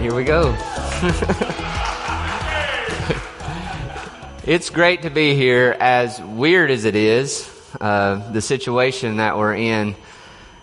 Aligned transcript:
here 0.00 0.14
we 0.14 0.24
go. 0.24 0.48
it's 4.46 4.70
great 4.70 5.02
to 5.02 5.10
be 5.10 5.34
here, 5.34 5.76
as 5.78 6.18
weird 6.22 6.70
as 6.70 6.86
it 6.86 6.96
is, 6.96 7.46
uh, 7.78 8.32
the 8.32 8.40
situation 8.40 9.18
that 9.18 9.36
we're 9.36 9.54
in. 9.54 9.94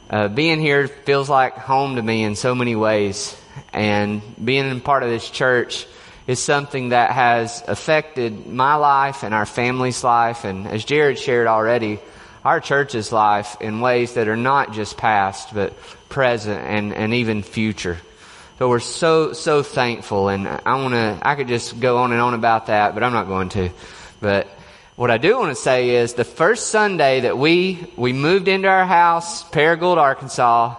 Uh, 0.09 0.27
being 0.27 0.59
here 0.59 0.87
feels 0.87 1.29
like 1.29 1.53
home 1.53 1.97
to 1.97 2.01
me 2.01 2.23
in 2.23 2.35
so 2.35 2.55
many 2.55 2.75
ways, 2.75 3.37
and 3.73 4.23
being 4.43 4.71
a 4.71 4.79
part 4.79 5.03
of 5.03 5.09
this 5.09 5.29
church 5.29 5.85
is 6.25 6.41
something 6.41 6.89
that 6.89 7.11
has 7.11 7.63
affected 7.67 8.47
my 8.47 8.73
life 8.73 9.23
and 9.23 9.35
our 9.35 9.45
family's 9.45 10.03
life, 10.03 10.45
and 10.45 10.67
as 10.67 10.83
Jared 10.83 11.19
shared 11.19 11.45
already, 11.45 11.99
our 12.43 12.59
church's 12.59 13.11
life 13.11 13.55
in 13.61 13.81
ways 13.81 14.15
that 14.15 14.27
are 14.27 14.35
not 14.35 14.73
just 14.73 14.97
past, 14.97 15.53
but 15.53 15.77
present 16.09 16.65
and, 16.65 16.91
and 16.91 17.13
even 17.13 17.43
future. 17.43 17.99
So 18.57 18.69
we're 18.69 18.79
so, 18.79 19.33
so 19.33 19.61
thankful 19.61 20.29
and 20.29 20.47
I 20.47 20.81
want 20.81 20.95
to, 20.95 21.19
I 21.21 21.35
could 21.35 21.47
just 21.47 21.79
go 21.79 21.97
on 21.97 22.11
and 22.11 22.19
on 22.19 22.33
about 22.33 22.65
that, 22.67 22.95
but 22.95 23.03
I'm 23.03 23.13
not 23.13 23.27
going 23.27 23.49
to. 23.49 23.69
But 24.19 24.47
what 24.95 25.11
I 25.11 25.19
do 25.19 25.37
want 25.37 25.55
to 25.55 25.61
say 25.61 25.91
is 25.91 26.15
the 26.15 26.23
first 26.23 26.69
Sunday 26.69 27.19
that 27.19 27.37
we, 27.37 27.85
we 27.95 28.13
moved 28.13 28.47
into 28.47 28.67
our 28.67 28.87
house, 28.87 29.47
Paragould, 29.51 29.97
Arkansas, 29.97 30.75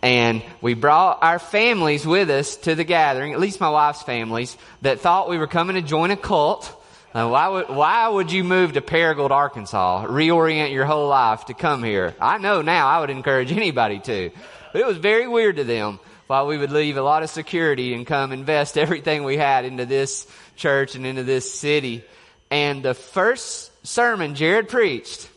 and 0.00 0.42
we 0.62 0.72
brought 0.72 1.18
our 1.20 1.38
families 1.38 2.06
with 2.06 2.30
us 2.30 2.56
to 2.56 2.74
the 2.74 2.84
gathering, 2.84 3.34
at 3.34 3.38
least 3.38 3.60
my 3.60 3.68
wife's 3.68 4.02
families, 4.02 4.56
that 4.80 5.00
thought 5.00 5.28
we 5.28 5.36
were 5.36 5.46
coming 5.46 5.76
to 5.76 5.82
join 5.82 6.10
a 6.10 6.16
cult. 6.16 6.74
Uh, 7.12 7.28
why 7.28 7.48
would, 7.48 7.68
why 7.68 8.08
would 8.08 8.32
you 8.32 8.44
move 8.44 8.72
to 8.72 8.80
Paragould, 8.80 9.30
Arkansas? 9.30 10.06
Reorient 10.06 10.72
your 10.72 10.86
whole 10.86 11.08
life 11.08 11.44
to 11.46 11.52
come 11.52 11.82
here. 11.82 12.14
I 12.18 12.38
know 12.38 12.62
now 12.62 12.86
I 12.86 13.00
would 13.00 13.10
encourage 13.10 13.52
anybody 13.52 13.98
to. 13.98 14.30
But 14.72 14.80
it 14.80 14.86
was 14.86 14.96
very 14.96 15.28
weird 15.28 15.56
to 15.56 15.64
them 15.64 16.00
why 16.30 16.44
we 16.44 16.56
would 16.56 16.70
leave 16.70 16.96
a 16.96 17.02
lot 17.02 17.24
of 17.24 17.28
security 17.28 17.92
and 17.92 18.06
come 18.06 18.30
invest 18.30 18.78
everything 18.78 19.24
we 19.24 19.36
had 19.36 19.64
into 19.64 19.84
this 19.84 20.28
church 20.54 20.94
and 20.94 21.04
into 21.04 21.24
this 21.24 21.52
city. 21.52 22.04
And 22.52 22.84
the 22.84 22.94
first 22.94 23.72
sermon 23.84 24.36
Jared 24.36 24.68
preached 24.68 25.28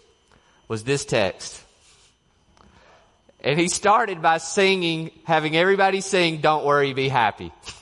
was 0.68 0.84
this 0.84 1.04
text. 1.04 1.60
And 3.40 3.60
he 3.60 3.70
started 3.70 4.22
by 4.22 4.38
singing, 4.38 5.10
having 5.24 5.58
everybody 5.58 6.00
sing, 6.00 6.42
don't 6.42 6.64
worry, 6.64 6.94
be 6.94 7.10
happy. 7.10 7.52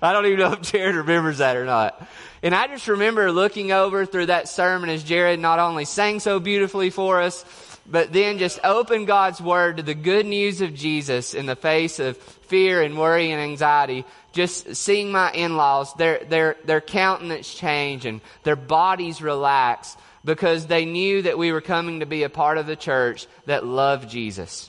I 0.00 0.14
don't 0.14 0.24
even 0.24 0.38
know 0.38 0.54
if 0.54 0.62
Jared 0.62 0.96
remembers 0.96 1.36
that 1.36 1.58
or 1.58 1.66
not. 1.66 2.02
And 2.42 2.54
I 2.54 2.66
just 2.66 2.88
remember 2.88 3.30
looking 3.30 3.72
over 3.72 4.06
through 4.06 4.26
that 4.26 4.48
sermon 4.48 4.88
as 4.88 5.04
Jared 5.04 5.38
not 5.38 5.58
only 5.58 5.84
sang 5.84 6.18
so 6.18 6.40
beautifully 6.40 6.88
for 6.88 7.20
us, 7.20 7.44
but 7.90 8.12
then 8.12 8.38
just 8.38 8.60
open 8.62 9.06
God's 9.06 9.40
Word 9.40 9.78
to 9.78 9.82
the 9.82 9.94
good 9.94 10.26
news 10.26 10.60
of 10.60 10.74
Jesus 10.74 11.32
in 11.32 11.46
the 11.46 11.56
face 11.56 11.98
of 11.98 12.18
fear 12.18 12.82
and 12.82 12.98
worry 12.98 13.30
and 13.30 13.40
anxiety. 13.40 14.04
Just 14.32 14.76
seeing 14.76 15.10
my 15.10 15.32
in-laws, 15.32 15.94
their, 15.94 16.18
their, 16.24 16.56
their 16.64 16.82
countenance 16.82 17.52
change 17.52 18.04
and 18.04 18.20
their 18.42 18.56
bodies 18.56 19.22
relax 19.22 19.96
because 20.24 20.66
they 20.66 20.84
knew 20.84 21.22
that 21.22 21.38
we 21.38 21.50
were 21.50 21.62
coming 21.62 22.00
to 22.00 22.06
be 22.06 22.24
a 22.24 22.28
part 22.28 22.58
of 22.58 22.66
the 22.66 22.76
church 22.76 23.26
that 23.46 23.64
loved 23.64 24.10
Jesus. 24.10 24.68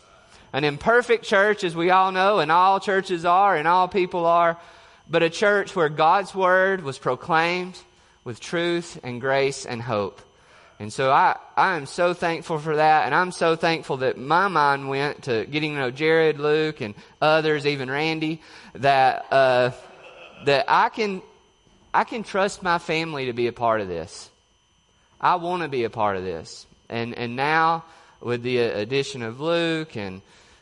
An 0.53 0.63
imperfect 0.63 1.25
church, 1.25 1.63
as 1.63 1.75
we 1.75 1.89
all 1.89 2.11
know, 2.11 2.39
and 2.39 2.51
all 2.51 2.79
churches 2.79 3.25
are, 3.25 3.55
and 3.55 3.67
all 3.67 3.87
people 3.87 4.25
are, 4.25 4.57
but 5.09 5.23
a 5.23 5.29
church 5.29 5.75
where 5.75 5.89
God's 5.89 6.33
Word 6.33 6.81
was 6.83 6.97
proclaimed 6.97 7.77
with 8.23 8.39
truth 8.39 8.99
and 9.03 9.19
grace 9.19 9.65
and 9.65 9.81
hope. 9.81 10.21
And 10.79 10.93
so 10.93 11.11
I, 11.11 11.35
I 11.57 11.75
am 11.75 11.85
so 11.85 12.13
thankful 12.13 12.57
for 12.57 12.77
that. 12.77 13.05
And 13.05 13.13
I'm 13.13 13.33
so 13.33 13.57
thankful 13.57 13.97
that 13.97 14.17
my 14.17 14.47
mind 14.47 14.87
went 14.87 15.23
to 15.23 15.45
getting 15.45 15.73
to 15.73 15.79
know 15.79 15.91
Jared, 15.91 16.39
Luke, 16.39 16.79
and 16.79 16.95
others, 17.21 17.67
even 17.67 17.91
Randy, 17.91 18.41
that, 18.75 19.25
uh, 19.29 19.71
that 20.45 20.65
I 20.69 20.87
can, 20.87 21.21
I 21.93 22.05
can 22.05 22.23
trust 22.23 22.63
my 22.63 22.77
family 22.77 23.25
to 23.25 23.33
be 23.33 23.47
a 23.47 23.51
part 23.51 23.81
of 23.81 23.89
this. 23.89 24.29
I 25.19 25.35
want 25.35 25.63
to 25.63 25.67
be 25.67 25.83
a 25.83 25.89
part 25.89 26.15
of 26.15 26.23
this. 26.23 26.65
And, 26.87 27.13
and 27.13 27.35
now 27.35 27.83
with 28.21 28.41
the 28.41 28.59
addition 28.59 29.21
of 29.21 29.41
Luke 29.41 29.97
and, 29.97 30.21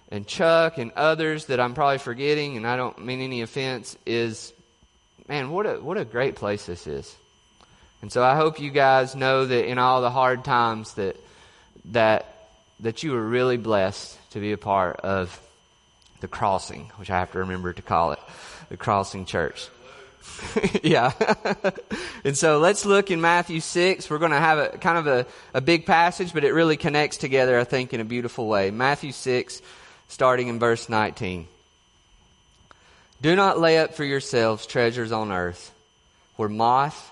and 0.09 0.25
Chuck 0.25 0.79
and 0.79 0.91
others 0.93 1.45
that 1.45 1.59
I'm 1.59 1.75
probably 1.75 1.99
forgetting, 1.99 2.57
and 2.57 2.65
I 2.65 2.75
don't 2.75 3.05
mean 3.05 3.21
any 3.21 3.41
offense, 3.41 3.95
is, 4.03 4.51
man, 5.27 5.51
what 5.51 5.67
a, 5.67 5.73
what 5.75 5.97
a 5.97 6.05
great 6.05 6.35
place 6.35 6.65
this 6.65 6.87
is. 6.87 7.15
And 8.01 8.11
so 8.11 8.23
I 8.23 8.35
hope 8.35 8.59
you 8.59 8.69
guys 8.69 9.15
know 9.15 9.45
that 9.45 9.67
in 9.67 9.79
all 9.79 10.01
the 10.01 10.11
hard 10.11 10.45
times 10.45 10.93
that 10.95 11.17
that 11.85 12.33
that 12.79 13.01
you 13.01 13.11
were 13.11 13.21
really 13.21 13.57
blessed 13.57 14.17
to 14.31 14.39
be 14.39 14.51
a 14.51 14.57
part 14.57 14.99
of 14.99 15.41
the 16.19 16.27
crossing, 16.27 16.91
which 16.97 17.09
I 17.09 17.19
have 17.19 17.31
to 17.31 17.39
remember 17.39 17.73
to 17.73 17.81
call 17.81 18.11
it, 18.11 18.19
the 18.69 18.77
crossing 18.77 19.25
church. 19.25 19.67
yeah. 20.83 21.11
and 22.23 22.37
so 22.37 22.59
let's 22.59 22.85
look 22.85 23.09
in 23.09 23.21
Matthew 23.21 23.59
6. 23.59 24.09
We're 24.09 24.17
going 24.19 24.31
to 24.31 24.39
have 24.39 24.57
a 24.57 24.77
kind 24.77 24.97
of 24.97 25.07
a, 25.07 25.25
a 25.53 25.61
big 25.61 25.85
passage, 25.85 26.33
but 26.33 26.43
it 26.43 26.53
really 26.53 26.77
connects 26.77 27.17
together, 27.17 27.59
I 27.59 27.63
think, 27.63 27.93
in 27.93 28.01
a 28.01 28.05
beautiful 28.05 28.47
way. 28.47 28.71
Matthew 28.71 29.11
6, 29.11 29.61
starting 30.07 30.47
in 30.47 30.59
verse 30.59 30.89
19. 30.89 31.47
Do 33.21 33.35
not 33.35 33.59
lay 33.59 33.79
up 33.79 33.95
for 33.95 34.03
yourselves 34.03 34.67
treasures 34.67 35.11
on 35.11 35.31
earth, 35.31 35.73
where 36.35 36.49
moth 36.49 37.11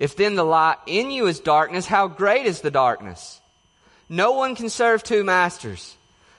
If 0.00 0.16
then 0.16 0.34
the 0.34 0.44
light 0.44 0.78
in 0.86 1.10
you 1.10 1.26
is 1.26 1.38
darkness, 1.40 1.84
how 1.84 2.08
great 2.08 2.46
is 2.46 2.62
the 2.62 2.70
darkness? 2.70 3.38
No 4.08 4.32
one 4.32 4.56
can 4.56 4.70
serve 4.70 5.02
two 5.02 5.22
masters. 5.22 5.94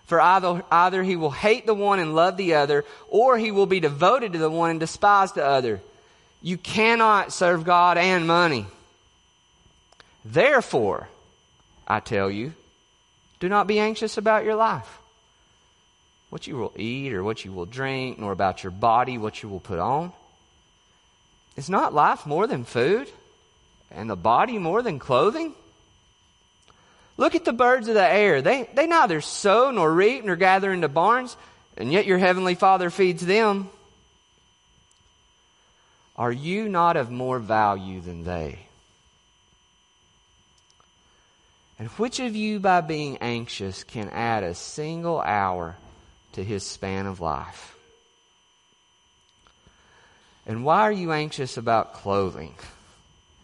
For 0.06 0.20
either, 0.20 0.64
either 0.72 1.04
he 1.04 1.16
will 1.16 1.32
hate 1.32 1.68
the 1.68 1.76
one 1.76 2.00
and 2.00 2.16
love 2.16 2.36
the 2.36 2.56
other, 2.56 2.84
or 3.08 3.38
he 3.38 3.52
will 3.52 3.68
be 3.68 3.80
devoted 3.80 4.34
to 4.34 4.40
the 4.40 4.50
one 4.50 4.72
and 4.72 4.80
despise 4.80 5.32
the 5.32 5.46
other. 5.46 5.80
You 6.42 6.58
cannot 6.58 7.32
serve 7.32 7.64
God 7.64 7.98
and 8.00 8.26
money. 8.26 8.66
Therefore, 10.26 11.08
I 11.88 12.00
tell 12.00 12.32
you, 12.32 12.54
do 13.40 13.48
not 13.48 13.68
be 13.68 13.80
anxious 13.80 14.18
about 14.18 14.44
your 14.44 14.56
life. 14.56 14.98
What 16.32 16.48
you 16.48 16.58
will 16.58 16.74
eat 16.76 17.14
or 17.14 17.24
what 17.24 17.46
you 17.46 17.52
will 17.52 17.68
drink, 17.68 18.18
nor 18.18 18.32
about 18.32 18.64
your 18.64 18.72
body, 18.72 19.20
what 19.20 19.44
you 19.44 19.50
will 19.50 19.60
put 19.60 19.78
on. 19.78 20.14
Is 21.56 21.70
not 21.70 21.94
life 21.94 22.26
more 22.26 22.48
than 22.48 22.64
food? 22.64 23.08
And 23.94 24.10
the 24.10 24.16
body 24.16 24.58
more 24.58 24.82
than 24.82 25.00
clothing? 25.00 25.54
Look 27.18 27.36
at 27.36 27.46
the 27.46 27.54
birds 27.54 27.88
of 27.88 27.94
the 27.94 28.08
air. 28.08 28.42
They, 28.42 28.68
they 28.74 28.88
neither 28.88 29.22
sow 29.22 29.72
nor 29.72 29.94
reap 29.94 30.24
nor 30.24 30.36
gather 30.36 30.74
into 30.74 30.88
barns, 30.88 31.38
and 31.78 31.92
yet 31.92 32.06
your 32.06 32.18
heavenly 32.18 32.56
Father 32.56 32.90
feeds 32.90 33.26
them. 33.26 33.70
Are 36.18 36.32
you 36.32 36.70
not 36.70 36.98
of 36.98 37.12
more 37.12 37.40
value 37.40 38.02
than 38.02 38.24
they? 38.24 38.60
And 41.80 41.90
which 41.90 42.20
of 42.20 42.36
you, 42.36 42.60
by 42.60 42.82
being 42.82 43.18
anxious, 43.18 43.84
can 43.84 44.10
add 44.10 44.44
a 44.44 44.54
single 44.54 45.20
hour 45.20 45.78
to 46.34 46.44
his 46.44 46.64
span 46.64 47.08
of 47.08 47.20
life? 47.20 47.76
And 50.46 50.64
why 50.64 50.82
are 50.82 50.92
you 50.92 51.12
anxious 51.12 51.58
about 51.58 51.94
clothing? 51.94 52.54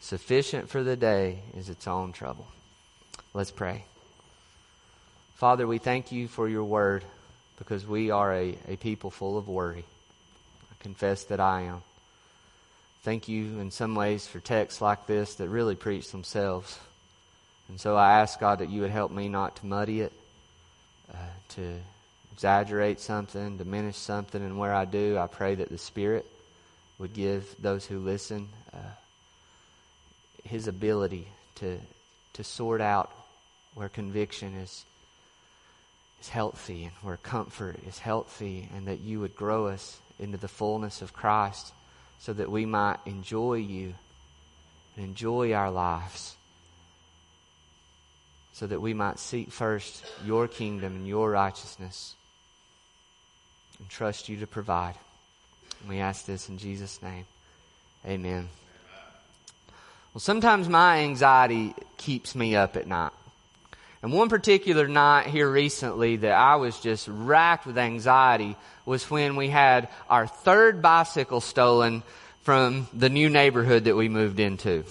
Sufficient 0.00 0.68
for 0.68 0.82
the 0.82 0.96
day 0.96 1.40
is 1.56 1.68
its 1.68 1.86
own 1.88 2.12
trouble. 2.12 2.46
Let's 3.32 3.50
pray. 3.50 3.84
Father, 5.34 5.66
we 5.66 5.78
thank 5.78 6.12
you 6.12 6.28
for 6.28 6.48
your 6.48 6.64
word 6.64 7.04
because 7.58 7.86
we 7.86 8.10
are 8.10 8.32
a, 8.32 8.56
a 8.68 8.76
people 8.76 9.10
full 9.10 9.36
of 9.36 9.48
worry. 9.48 9.84
I 10.70 10.74
confess 10.82 11.24
that 11.24 11.40
I 11.40 11.62
am. 11.62 11.82
Thank 13.02 13.28
you 13.28 13.60
in 13.60 13.70
some 13.70 13.94
ways 13.94 14.26
for 14.26 14.40
texts 14.40 14.80
like 14.80 15.06
this 15.06 15.34
that 15.36 15.48
really 15.48 15.74
preach 15.74 16.10
themselves. 16.10 16.78
And 17.68 17.80
so 17.80 17.96
I 17.96 18.20
ask 18.20 18.38
God 18.38 18.60
that 18.60 18.70
you 18.70 18.82
would 18.82 18.90
help 18.90 19.10
me 19.10 19.28
not 19.28 19.56
to 19.56 19.66
muddy 19.66 20.00
it, 20.00 20.12
uh, 21.12 21.16
to 21.50 21.74
exaggerate 22.32 23.00
something, 23.00 23.56
diminish 23.56 23.96
something, 23.96 24.42
and 24.42 24.58
where 24.58 24.74
I 24.74 24.84
do, 24.84 25.18
I 25.18 25.26
pray 25.26 25.54
that 25.56 25.68
the 25.68 25.78
Spirit 25.78 26.26
would 26.98 27.12
give 27.12 27.54
those 27.60 27.84
who 27.84 27.98
listen 27.98 28.48
uh, 28.72 28.78
His 30.44 30.68
ability 30.68 31.28
to 31.56 31.78
to 32.34 32.44
sort 32.44 32.80
out 32.80 33.10
where 33.74 33.88
conviction 33.88 34.54
is 34.56 34.84
is 36.20 36.28
healthy 36.28 36.84
and 36.84 36.92
where 37.02 37.16
comfort 37.16 37.76
is 37.86 37.98
healthy, 37.98 38.68
and 38.74 38.86
that 38.86 39.00
you 39.00 39.20
would 39.20 39.34
grow 39.34 39.66
us 39.66 39.98
into 40.18 40.38
the 40.38 40.48
fullness 40.48 41.02
of 41.02 41.12
Christ 41.12 41.72
so 42.18 42.32
that 42.32 42.50
we 42.50 42.64
might 42.64 42.98
enjoy 43.04 43.54
you 43.54 43.94
and 44.96 45.04
enjoy 45.04 45.52
our 45.52 45.70
lives, 45.70 46.36
so 48.52 48.66
that 48.66 48.80
we 48.80 48.94
might 48.94 49.18
seek 49.18 49.50
first 49.50 50.04
your 50.24 50.48
kingdom 50.48 50.94
and 50.94 51.06
your 51.06 51.30
righteousness 51.30 52.14
and 53.78 53.88
trust 53.88 54.28
you 54.28 54.38
to 54.38 54.46
provide. 54.46 54.94
And 55.80 55.88
we 55.88 55.98
ask 55.98 56.24
this 56.24 56.48
in 56.48 56.58
Jesus' 56.58 57.02
name. 57.02 57.26
Amen. 58.06 58.48
Well, 60.14 60.20
sometimes 60.20 60.68
my 60.68 60.98
anxiety 61.00 61.74
keeps 61.96 62.36
me 62.36 62.54
up 62.54 62.76
at 62.76 62.86
night. 62.86 63.10
And 64.00 64.12
one 64.12 64.28
particular 64.28 64.86
night 64.86 65.26
here 65.26 65.50
recently 65.50 66.14
that 66.18 66.30
I 66.30 66.54
was 66.54 66.78
just 66.78 67.08
racked 67.08 67.66
with 67.66 67.76
anxiety 67.76 68.54
was 68.86 69.10
when 69.10 69.34
we 69.34 69.48
had 69.48 69.88
our 70.08 70.28
third 70.28 70.80
bicycle 70.80 71.40
stolen 71.40 72.04
from 72.42 72.86
the 72.94 73.08
new 73.08 73.28
neighborhood 73.28 73.84
that 73.84 73.96
we 73.96 74.08
moved 74.08 74.38
into. 74.38 74.84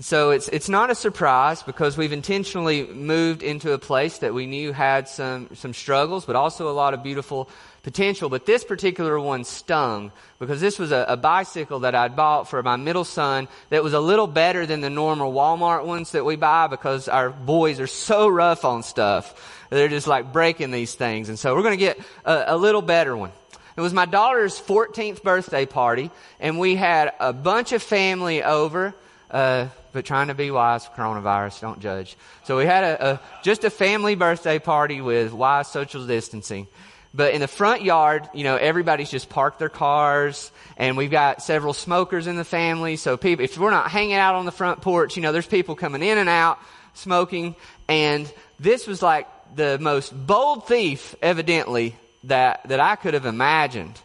So 0.00 0.30
it's, 0.30 0.48
it's 0.48 0.68
not 0.68 0.90
a 0.90 0.94
surprise 0.96 1.62
because 1.62 1.96
we've 1.96 2.12
intentionally 2.12 2.84
moved 2.88 3.44
into 3.44 3.70
a 3.70 3.78
place 3.78 4.18
that 4.18 4.34
we 4.34 4.46
knew 4.46 4.72
had 4.72 5.06
some, 5.06 5.50
some 5.54 5.74
struggles, 5.74 6.24
but 6.24 6.34
also 6.34 6.68
a 6.68 6.72
lot 6.74 6.92
of 6.92 7.04
beautiful 7.04 7.48
potential. 7.84 8.28
But 8.28 8.46
this 8.46 8.64
particular 8.64 9.20
one 9.20 9.44
stung 9.44 10.10
because 10.40 10.60
this 10.60 10.78
was 10.78 10.90
a, 10.90 11.04
a 11.08 11.16
bicycle 11.16 11.80
that 11.80 11.94
I'd 11.94 12.16
bought 12.16 12.48
for 12.48 12.62
my 12.62 12.76
middle 12.76 13.04
son 13.04 13.46
that 13.70 13.84
was 13.84 13.92
a 13.92 14.00
little 14.00 14.26
better 14.26 14.66
than 14.66 14.80
the 14.80 14.90
normal 14.90 15.32
Walmart 15.32 15.86
ones 15.86 16.12
that 16.12 16.24
we 16.24 16.34
buy 16.34 16.66
because 16.66 17.06
our 17.06 17.30
boys 17.30 17.78
are 17.78 17.86
so 17.86 18.26
rough 18.26 18.64
on 18.64 18.82
stuff. 18.82 19.66
They're 19.70 19.88
just 19.88 20.06
like 20.06 20.32
breaking 20.32 20.72
these 20.72 20.94
things. 20.94 21.28
And 21.28 21.38
so 21.38 21.54
we're 21.54 21.62
going 21.62 21.78
to 21.78 21.84
get 21.84 22.00
a, 22.24 22.44
a 22.48 22.56
little 22.56 22.82
better 22.82 23.16
one. 23.16 23.30
It 23.76 23.80
was 23.80 23.92
my 23.92 24.06
daughter's 24.06 24.60
14th 24.60 25.22
birthday 25.22 25.66
party, 25.66 26.12
and 26.38 26.60
we 26.60 26.76
had 26.76 27.12
a 27.18 27.32
bunch 27.32 27.72
of 27.72 27.82
family 27.82 28.40
over, 28.42 28.94
uh, 29.32 29.66
but 29.92 30.04
trying 30.04 30.28
to 30.28 30.34
be 30.34 30.52
wise 30.52 30.86
coronavirus, 30.96 31.60
don't 31.60 31.80
judge. 31.80 32.16
So 32.44 32.56
we 32.56 32.66
had 32.66 32.84
a, 32.84 33.14
a, 33.14 33.20
just 33.42 33.64
a 33.64 33.70
family 33.70 34.14
birthday 34.14 34.60
party 34.60 35.00
with 35.00 35.32
wise 35.32 35.66
social 35.66 36.06
distancing. 36.06 36.68
But 37.16 37.32
in 37.32 37.40
the 37.40 37.48
front 37.48 37.82
yard, 37.82 38.28
you 38.34 38.42
know, 38.42 38.56
everybody's 38.56 39.08
just 39.08 39.28
parked 39.28 39.60
their 39.60 39.68
cars, 39.68 40.50
and 40.76 40.96
we've 40.96 41.12
got 41.12 41.42
several 41.42 41.72
smokers 41.72 42.26
in 42.26 42.34
the 42.34 42.44
family. 42.44 42.96
So 42.96 43.16
people, 43.16 43.44
if 43.44 43.56
we're 43.56 43.70
not 43.70 43.88
hanging 43.88 44.16
out 44.16 44.34
on 44.34 44.46
the 44.46 44.52
front 44.52 44.80
porch, 44.80 45.14
you 45.16 45.22
know, 45.22 45.30
there's 45.30 45.46
people 45.46 45.76
coming 45.76 46.02
in 46.02 46.18
and 46.18 46.28
out 46.28 46.58
smoking. 46.94 47.54
And 47.86 48.30
this 48.58 48.88
was 48.88 49.00
like 49.00 49.28
the 49.54 49.78
most 49.78 50.12
bold 50.26 50.66
thief, 50.66 51.14
evidently, 51.22 51.94
that, 52.24 52.68
that 52.68 52.80
I 52.80 52.96
could 52.96 53.14
have 53.14 53.26
imagined. 53.26 54.00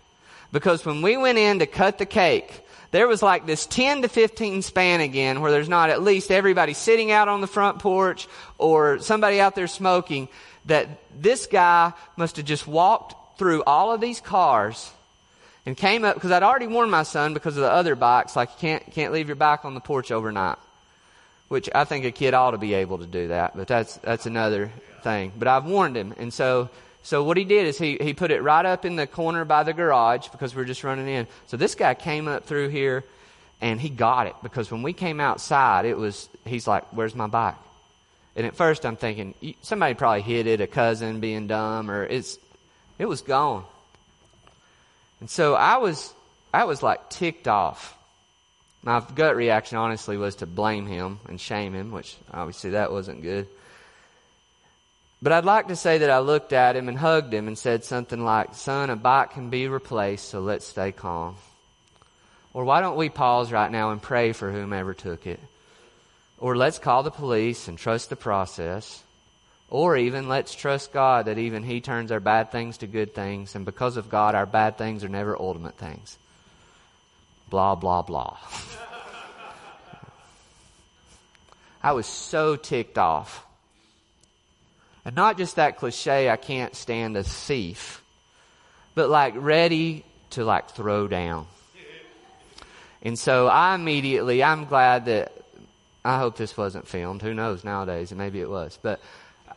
Because 0.51 0.85
when 0.85 1.01
we 1.01 1.17
went 1.17 1.39
in 1.39 1.59
to 1.59 1.65
cut 1.65 1.97
the 1.97 2.05
cake, 2.05 2.63
there 2.91 3.07
was 3.07 3.23
like 3.23 3.45
this 3.45 3.65
10 3.67 4.03
to 4.03 4.07
15 4.07 4.61
span 4.61 5.01
again 5.01 5.41
where 5.41 5.51
there's 5.51 5.69
not 5.69 5.89
at 5.89 6.01
least 6.01 6.31
everybody 6.31 6.73
sitting 6.73 7.11
out 7.11 7.27
on 7.27 7.41
the 7.41 7.47
front 7.47 7.79
porch 7.79 8.27
or 8.57 8.99
somebody 8.99 9.39
out 9.39 9.55
there 9.55 9.67
smoking 9.67 10.27
that 10.69 10.87
this 11.19 11.45
guy 11.45 11.93
must 12.17 12.37
have 12.37 12.45
just 12.45 12.65
walked 12.65 13.37
through 13.37 13.63
all 13.63 13.93
of 13.93 14.01
these 14.01 14.21
cars 14.21 14.91
and 15.65 15.75
came 15.75 16.03
up 16.03 16.15
because 16.15 16.31
I'd 16.31 16.43
already 16.43 16.67
warned 16.67 16.91
my 16.91 17.03
son 17.03 17.33
because 17.33 17.57
of 17.57 17.63
the 17.63 17.71
other 17.71 17.95
bikes, 17.95 18.35
like 18.35 18.49
you 18.49 18.59
can't 18.59 18.91
can't 18.91 19.13
leave 19.13 19.27
your 19.27 19.35
bike 19.35 19.65
on 19.65 19.73
the 19.73 19.79
porch 19.79 20.11
overnight. 20.11 20.57
Which 21.47 21.69
I 21.73 21.83
think 21.83 22.05
a 22.05 22.11
kid 22.11 22.35
ought 22.35 22.51
to 22.51 22.59
be 22.59 22.75
able 22.75 22.99
to 22.99 23.07
do 23.07 23.29
that, 23.29 23.57
but 23.57 23.67
that's 23.67 23.97
that's 23.97 24.25
another 24.25 24.71
thing. 25.01 25.31
But 25.37 25.47
I've 25.47 25.65
warned 25.65 25.97
him, 25.97 26.13
and 26.17 26.33
so 26.33 26.69
so 27.01 27.23
what 27.23 27.37
he 27.37 27.45
did 27.45 27.65
is 27.65 27.77
he 27.77 27.97
he 27.99 28.13
put 28.13 28.29
it 28.29 28.41
right 28.41 28.65
up 28.65 28.85
in 28.85 28.95
the 28.95 29.07
corner 29.07 29.45
by 29.45 29.63
the 29.63 29.73
garage 29.73 30.29
because 30.29 30.55
we're 30.55 30.65
just 30.65 30.83
running 30.83 31.07
in. 31.07 31.27
So 31.47 31.57
this 31.57 31.73
guy 31.73 31.95
came 31.95 32.27
up 32.27 32.45
through 32.45 32.69
here, 32.69 33.03
and 33.61 33.81
he 33.81 33.89
got 33.89 34.27
it 34.27 34.35
because 34.43 34.69
when 34.69 34.83
we 34.83 34.93
came 34.93 35.19
outside, 35.19 35.85
it 35.85 35.97
was 35.97 36.29
he's 36.45 36.67
like, 36.67 36.83
"Where's 36.93 37.15
my 37.15 37.27
bike?" 37.27 37.55
And 38.39 38.47
at 38.47 38.55
first 38.55 38.85
I'm 38.85 38.95
thinking, 38.95 39.33
somebody 39.63 39.95
probably 39.95 40.21
hit 40.21 40.47
it, 40.47 40.61
a 40.61 40.67
cousin 40.67 41.19
being 41.19 41.47
dumb, 41.47 41.91
or 41.91 42.05
it's, 42.05 42.39
it 42.97 43.05
was 43.05 43.19
gone. 43.19 43.65
And 45.19 45.29
so 45.29 45.55
I 45.55 45.75
was, 45.75 46.13
I 46.53 46.63
was 46.63 46.81
like 46.81 47.09
ticked 47.09 47.49
off. 47.49 47.97
My 48.81 49.03
gut 49.13 49.35
reaction 49.35 49.77
honestly 49.77 50.15
was 50.15 50.35
to 50.35 50.45
blame 50.45 50.87
him 50.87 51.19
and 51.27 51.37
shame 51.37 51.73
him, 51.73 51.91
which 51.91 52.15
obviously 52.33 52.69
that 52.69 52.93
wasn't 52.93 53.23
good. 53.23 53.45
But 55.21 55.33
I'd 55.33 55.43
like 55.43 55.67
to 55.67 55.75
say 55.75 55.97
that 55.97 56.09
I 56.09 56.19
looked 56.19 56.53
at 56.53 56.77
him 56.77 56.87
and 56.87 56.97
hugged 56.97 57.33
him 57.33 57.49
and 57.49 57.57
said 57.57 57.83
something 57.83 58.23
like, 58.23 58.55
son, 58.55 58.89
a 58.89 58.95
bike 58.95 59.31
can 59.31 59.49
be 59.49 59.67
replaced, 59.67 60.29
so 60.29 60.39
let's 60.39 60.65
stay 60.65 60.93
calm. 60.93 61.35
Or 62.53 62.63
why 62.63 62.79
don't 62.79 62.95
we 62.95 63.09
pause 63.09 63.51
right 63.51 63.69
now 63.69 63.91
and 63.91 64.01
pray 64.01 64.31
for 64.31 64.49
whomever 64.49 64.93
took 64.93 65.27
it? 65.27 65.41
Or 66.39 66.55
let's 66.55 66.79
call 66.79 67.03
the 67.03 67.11
police 67.11 67.67
and 67.67 67.77
trust 67.77 68.09
the 68.09 68.15
process. 68.15 69.03
Or 69.69 69.97
even 69.97 70.27
let's 70.29 70.55
trust 70.55 70.93
God 70.93 71.25
that 71.25 71.37
even 71.37 71.63
He 71.63 71.81
turns 71.81 72.11
our 72.11 72.19
bad 72.19 72.51
things 72.51 72.77
to 72.77 72.87
good 72.87 73.13
things, 73.13 73.53
and 73.55 73.65
because 73.65 73.97
of 73.97 74.09
God, 74.09 74.33
our 74.33 74.47
bad 74.47 74.77
things 74.77 75.03
are 75.03 75.09
never 75.09 75.39
ultimate 75.39 75.77
things. 75.77 76.17
Blah, 77.49 77.75
blah, 77.75 78.01
blah. 78.01 78.37
I 81.83 81.91
was 81.91 82.07
so 82.07 82.55
ticked 82.55 82.97
off. 82.97 83.45
And 85.05 85.15
not 85.15 85.37
just 85.37 85.55
that 85.55 85.77
cliche, 85.77 86.29
I 86.29 86.35
can't 86.35 86.75
stand 86.75 87.15
a 87.15 87.23
thief, 87.23 88.03
but 88.95 89.09
like 89.09 89.33
ready 89.37 90.03
to 90.31 90.43
like 90.43 90.71
throw 90.71 91.07
down. 91.07 91.47
And 93.01 93.17
so 93.17 93.47
I 93.47 93.75
immediately, 93.75 94.43
I'm 94.43 94.65
glad 94.65 95.05
that 95.05 95.31
I 96.03 96.19
hope 96.19 96.37
this 96.37 96.55
wasn't 96.55 96.87
filmed. 96.87 97.21
Who 97.21 97.33
knows 97.33 97.63
nowadays? 97.63 98.11
And 98.11 98.17
maybe 98.17 98.39
it 98.39 98.49
was. 98.49 98.79
But 98.81 98.99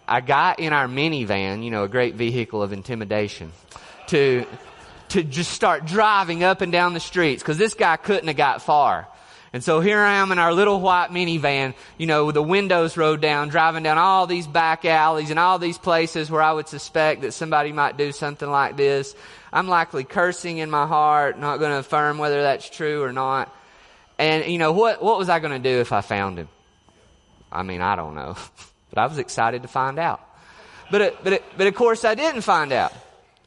I 0.09 0.21
got 0.21 0.59
in 0.59 0.73
our 0.73 0.89
minivan, 0.89 1.65
you 1.65 1.71
know, 1.71 1.85
a 1.85 1.89
great 1.89 2.15
vehicle 2.15 2.63
of 2.63 2.73
intimidation, 2.73 3.53
to, 4.09 4.47
to 5.11 5.23
just 5.23 5.53
start 5.53 5.87
driving 5.87 6.43
up 6.43 6.61
and 6.61 6.73
down 6.73 6.95
the 6.95 7.01
streets 7.01 7.43
because 7.43 7.59
this 7.59 7.75
guy 7.75 7.97
couldn't 7.97 8.27
have 8.27 8.37
got 8.37 8.63
far. 8.63 9.09
And 9.55 9.63
so 9.63 9.81
here 9.81 9.99
I 9.99 10.15
am 10.15 10.33
in 10.33 10.39
our 10.39 10.55
little 10.55 10.81
white 10.81 11.11
minivan, 11.11 11.75
you 11.99 12.07
know, 12.07 12.25
with 12.25 12.35
the 12.35 12.43
windows 12.43 12.97
rolled 12.97 13.21
down, 13.21 13.49
driving 13.49 13.83
down 13.83 13.99
all 13.99 14.27
these 14.27 14.47
back 14.47 14.87
alleys 14.87 15.29
and 15.29 15.39
all 15.39 15.59
these 15.59 15.77
places 15.77 16.31
where 16.31 16.41
I 16.41 16.53
would 16.53 16.69
suspect 16.69 17.21
that 17.21 17.33
somebody 17.33 17.71
might 17.71 17.99
do 17.99 18.13
something 18.13 18.51
like 18.51 18.79
this. 18.79 19.15
I'm 19.53 19.69
likely 19.69 20.05
cursing 20.05 20.57
in 20.57 20.71
my 20.71 20.87
heart, 20.87 21.39
not 21.39 21.59
going 21.59 21.71
to 21.71 21.79
affirm 21.79 22.17
whether 22.17 22.41
that's 22.43 22.71
true 22.71 23.03
or 23.03 23.13
not. 23.13 23.55
And, 24.19 24.45
you 24.51 24.59
know, 24.59 24.73
what, 24.73 25.03
what 25.03 25.19
was 25.19 25.29
I 25.29 25.41
going 25.41 25.53
to 25.61 25.71
do 25.71 25.81
if 25.81 25.93
I 25.93 26.01
found 26.01 26.39
him? 26.39 26.49
I 27.51 27.63
mean, 27.63 27.81
I 27.81 27.97
don't 27.97 28.15
know. 28.15 28.37
but 28.91 28.99
I 28.99 29.07
was 29.07 29.19
excited 29.19 29.63
to 29.63 29.69
find 29.69 29.99
out. 29.99 30.21
But, 30.91 31.01
it, 31.01 31.25
but, 31.25 31.33
it, 31.35 31.45
but 31.57 31.67
of 31.67 31.75
course 31.75 32.05
I 32.05 32.15
didn't 32.15 32.43
find 32.43 32.73
out. 32.73 32.93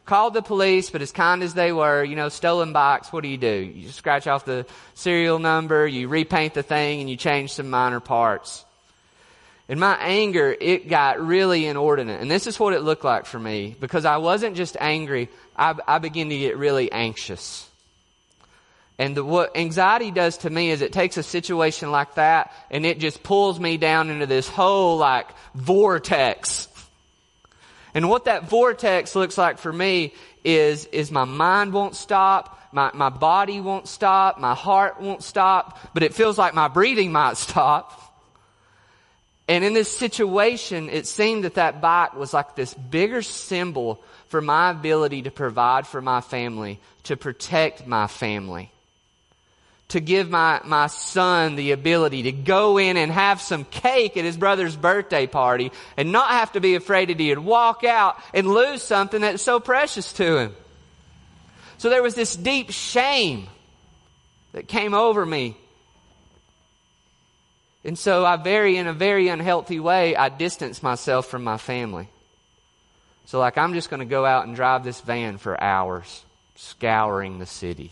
Called 0.05 0.33
the 0.35 0.41
police, 0.41 0.91
but 0.91 1.01
as 1.01 1.11
kind 1.11 1.41
as 1.41 1.55
they 1.55 1.71
were, 1.71 2.03
you 2.03 2.15
know, 2.15 2.29
stolen 2.29 2.73
bikes, 2.73 3.11
what 3.11 3.23
do 3.23 3.29
you 3.29 3.37
do? 3.37 3.47
You 3.47 3.89
scratch 3.89 4.27
off 4.27 4.45
the 4.45 4.67
serial 4.93 5.39
number, 5.39 5.87
you 5.87 6.07
repaint 6.07 6.53
the 6.53 6.61
thing, 6.61 7.01
and 7.01 7.09
you 7.09 7.15
change 7.15 7.53
some 7.53 7.71
minor 7.71 7.99
parts. 7.99 8.65
In 9.67 9.79
my 9.79 9.95
anger, 9.97 10.55
it 10.59 10.89
got 10.89 11.19
really 11.19 11.65
inordinate. 11.65 12.21
And 12.21 12.29
this 12.29 12.45
is 12.45 12.59
what 12.59 12.73
it 12.73 12.81
looked 12.81 13.03
like 13.03 13.25
for 13.25 13.39
me. 13.39 13.75
Because 13.79 14.05
I 14.05 14.17
wasn't 14.17 14.55
just 14.55 14.77
angry, 14.79 15.29
I, 15.57 15.73
I 15.87 15.97
began 15.97 16.29
to 16.29 16.37
get 16.37 16.57
really 16.57 16.91
anxious. 16.91 17.67
And 18.97 19.15
the, 19.15 19.23
what 19.23 19.57
anxiety 19.57 20.11
does 20.11 20.37
to 20.39 20.49
me 20.49 20.71
is 20.71 20.81
it 20.81 20.93
takes 20.93 21.17
a 21.17 21.23
situation 21.23 21.91
like 21.91 22.15
that 22.15 22.53
and 22.71 22.85
it 22.85 22.99
just 22.99 23.23
pulls 23.23 23.59
me 23.59 23.77
down 23.77 24.09
into 24.09 24.25
this 24.25 24.47
whole 24.47 24.97
like 24.97 25.27
vortex. 25.53 26.69
And 27.93 28.09
what 28.09 28.25
that 28.25 28.49
vortex 28.49 29.15
looks 29.15 29.37
like 29.37 29.57
for 29.57 29.71
me 29.71 30.13
is, 30.43 30.85
is 30.87 31.11
my 31.11 31.25
mind 31.25 31.73
won't 31.73 31.95
stop, 31.95 32.59
my, 32.71 32.91
my 32.93 33.09
body 33.09 33.59
won't 33.61 33.87
stop, 33.87 34.39
my 34.39 34.53
heart 34.53 34.99
won't 35.01 35.23
stop, 35.23 35.79
but 35.93 36.03
it 36.03 36.13
feels 36.13 36.37
like 36.37 36.53
my 36.53 36.67
breathing 36.67 37.11
might 37.11 37.37
stop. 37.37 38.01
And 39.47 39.63
in 39.63 39.73
this 39.73 39.95
situation, 39.95 40.89
it 40.89 41.05
seemed 41.05 41.43
that 41.43 41.55
that 41.55 41.79
bike 41.79 42.15
was 42.15 42.33
like 42.33 42.55
this 42.55 42.73
bigger 42.73 43.21
symbol 43.21 44.01
for 44.27 44.41
my 44.41 44.71
ability 44.71 45.23
to 45.23 45.31
provide 45.31 45.85
for 45.85 46.01
my 46.01 46.21
family, 46.21 46.79
to 47.03 47.15
protect 47.15 47.85
my 47.85 48.07
family, 48.07 48.71
to 49.89 49.99
give 49.99 50.29
my, 50.29 50.61
my 50.65 50.87
son 50.87 51.55
the 51.55 51.71
ability 51.71 52.23
to 52.23 52.31
go 52.31 52.77
in 52.77 52.97
and 52.97 53.11
have 53.11 53.39
some 53.39 53.65
cake 53.65 54.17
at 54.17 54.25
his 54.25 54.35
brother's 54.35 54.75
birthday 54.75 55.27
party 55.27 55.71
and 55.95 56.11
not 56.11 56.31
have 56.31 56.51
to 56.53 56.59
be 56.59 56.75
afraid 56.75 57.09
that 57.09 57.19
he'd 57.19 57.37
walk 57.37 57.83
out 57.83 58.17
and 58.33 58.47
lose 58.47 58.81
something 58.81 59.21
that's 59.21 59.43
so 59.43 59.59
precious 59.59 60.11
to 60.13 60.37
him. 60.37 60.55
So 61.77 61.89
there 61.89 62.01
was 62.01 62.15
this 62.15 62.35
deep 62.35 62.71
shame 62.71 63.47
that 64.53 64.67
came 64.67 64.93
over 64.93 65.25
me 65.25 65.55
and 67.85 67.99
so 67.99 68.25
I 68.25 68.35
very, 68.35 68.77
in 68.77 68.87
a 68.87 68.93
very 68.93 69.27
unhealthy 69.27 69.79
way, 69.79 70.15
I 70.15 70.29
distanced 70.29 70.81
myself 70.81 71.27
from 71.27 71.43
my 71.43 71.57
family. 71.57 72.09
So 73.25 73.39
like 73.39 73.59
I'm 73.59 73.75
just 73.75 73.91
going 73.91 73.99
to 73.99 74.05
go 74.05 74.25
out 74.25 74.47
and 74.47 74.55
drive 74.55 74.83
this 74.83 74.99
van 75.01 75.37
for 75.37 75.61
hours, 75.63 76.25
scouring 76.55 77.37
the 77.37 77.45
city. 77.45 77.91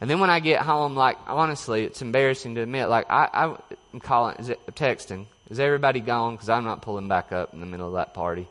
And 0.00 0.08
then 0.08 0.18
when 0.18 0.30
I 0.30 0.40
get 0.40 0.62
home, 0.62 0.96
like 0.96 1.18
honestly, 1.26 1.84
it's 1.84 2.00
embarrassing 2.00 2.54
to 2.54 2.62
admit, 2.62 2.88
like 2.88 3.10
I, 3.10 3.56
I'm 3.92 4.00
calling, 4.00 4.36
is 4.36 4.48
it, 4.48 4.58
texting. 4.72 5.26
Is 5.50 5.60
everybody 5.60 6.00
gone? 6.00 6.34
Because 6.34 6.48
I'm 6.48 6.64
not 6.64 6.82
pulling 6.82 7.08
back 7.08 7.32
up 7.32 7.52
in 7.52 7.60
the 7.60 7.66
middle 7.66 7.88
of 7.88 7.94
that 7.94 8.14
party. 8.14 8.46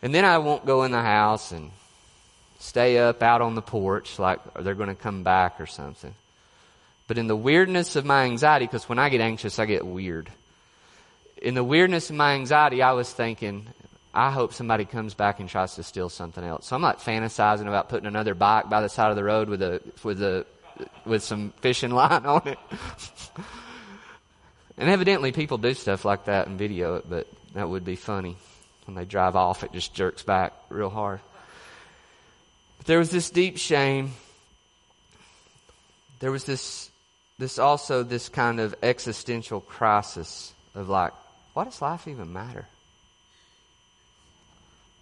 And 0.00 0.14
then 0.14 0.24
I 0.24 0.38
won't 0.38 0.64
go 0.64 0.84
in 0.84 0.92
the 0.92 1.02
house 1.02 1.52
and 1.52 1.70
stay 2.60 2.98
up 2.98 3.22
out 3.22 3.42
on 3.42 3.54
the 3.54 3.62
porch, 3.62 4.18
like 4.18 4.40
are 4.54 4.62
they're 4.62 4.74
going 4.74 4.88
to 4.88 4.94
come 4.94 5.22
back 5.22 5.60
or 5.60 5.66
something. 5.66 6.14
But 7.08 7.18
in 7.18 7.26
the 7.26 7.36
weirdness 7.36 7.96
of 7.96 8.04
my 8.04 8.24
anxiety, 8.24 8.66
because 8.66 8.88
when 8.88 8.98
I 8.98 9.08
get 9.08 9.20
anxious, 9.20 9.58
I 9.58 9.66
get 9.66 9.84
weird. 9.84 10.30
In 11.40 11.54
the 11.54 11.64
weirdness 11.64 12.10
of 12.10 12.16
my 12.16 12.34
anxiety, 12.34 12.82
I 12.82 12.92
was 12.92 13.10
thinking, 13.10 13.66
I 14.18 14.32
hope 14.32 14.52
somebody 14.52 14.84
comes 14.84 15.14
back 15.14 15.38
and 15.38 15.48
tries 15.48 15.76
to 15.76 15.84
steal 15.84 16.08
something 16.08 16.42
else. 16.42 16.66
So 16.66 16.74
I'm 16.74 16.82
like 16.82 16.98
fantasizing 16.98 17.68
about 17.68 17.88
putting 17.88 18.08
another 18.08 18.34
bike 18.34 18.68
by 18.68 18.80
the 18.80 18.88
side 18.88 19.10
of 19.10 19.16
the 19.16 19.22
road 19.22 19.48
with 19.48 19.62
a, 19.62 19.80
with 20.02 20.20
a, 20.20 20.44
with 21.04 21.22
some 21.22 21.52
fishing 21.60 21.90
line 22.02 22.26
on 22.26 22.42
it. 22.48 22.58
and 24.76 24.90
evidently 24.90 25.30
people 25.30 25.56
do 25.56 25.72
stuff 25.72 26.04
like 26.04 26.24
that 26.24 26.48
and 26.48 26.58
video 26.58 26.96
it, 26.96 27.08
but 27.08 27.28
that 27.54 27.68
would 27.68 27.84
be 27.84 27.94
funny. 27.94 28.36
When 28.86 28.96
they 28.96 29.04
drive 29.04 29.36
off, 29.36 29.62
it 29.62 29.70
just 29.70 29.94
jerks 29.94 30.24
back 30.24 30.52
real 30.68 30.90
hard. 30.90 31.20
But 32.78 32.88
there 32.88 32.98
was 32.98 33.10
this 33.10 33.30
deep 33.30 33.56
shame. 33.56 34.10
There 36.18 36.32
was 36.32 36.42
this 36.42 36.90
this 37.38 37.60
also 37.60 38.02
this 38.02 38.28
kind 38.28 38.58
of 38.58 38.74
existential 38.82 39.60
crisis 39.60 40.52
of 40.74 40.88
like, 40.88 41.12
why 41.54 41.62
does 41.62 41.80
life 41.80 42.08
even 42.08 42.32
matter? 42.32 42.66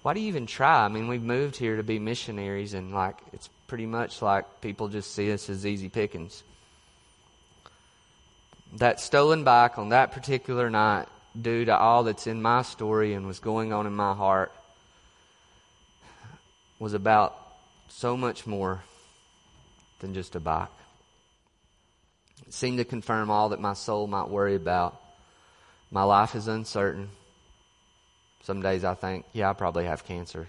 Why 0.06 0.14
do 0.14 0.20
you 0.20 0.28
even 0.28 0.46
try? 0.46 0.84
I 0.84 0.88
mean, 0.88 1.08
we've 1.08 1.20
moved 1.20 1.56
here 1.56 1.78
to 1.78 1.82
be 1.82 1.98
missionaries, 1.98 2.74
and 2.74 2.94
like, 2.94 3.16
it's 3.32 3.50
pretty 3.66 3.86
much 3.86 4.22
like 4.22 4.60
people 4.60 4.86
just 4.86 5.12
see 5.12 5.32
us 5.32 5.50
as 5.50 5.66
easy 5.66 5.88
pickings. 5.88 6.44
That 8.76 9.00
stolen 9.00 9.42
bike 9.42 9.78
on 9.78 9.88
that 9.88 10.12
particular 10.12 10.70
night, 10.70 11.08
due 11.42 11.64
to 11.64 11.76
all 11.76 12.04
that's 12.04 12.28
in 12.28 12.40
my 12.40 12.62
story 12.62 13.14
and 13.14 13.26
was 13.26 13.40
going 13.40 13.72
on 13.72 13.84
in 13.84 13.96
my 13.96 14.14
heart, 14.14 14.52
was 16.78 16.94
about 16.94 17.36
so 17.88 18.16
much 18.16 18.46
more 18.46 18.84
than 19.98 20.14
just 20.14 20.36
a 20.36 20.40
bike. 20.40 20.68
It 22.46 22.54
seemed 22.54 22.78
to 22.78 22.84
confirm 22.84 23.28
all 23.28 23.48
that 23.48 23.60
my 23.60 23.72
soul 23.72 24.06
might 24.06 24.28
worry 24.28 24.54
about. 24.54 25.00
My 25.90 26.04
life 26.04 26.36
is 26.36 26.46
uncertain. 26.46 27.08
Some 28.46 28.62
days 28.62 28.84
I 28.84 28.94
think, 28.94 29.24
yeah, 29.32 29.50
I 29.50 29.54
probably 29.54 29.86
have 29.86 30.04
cancer. 30.04 30.46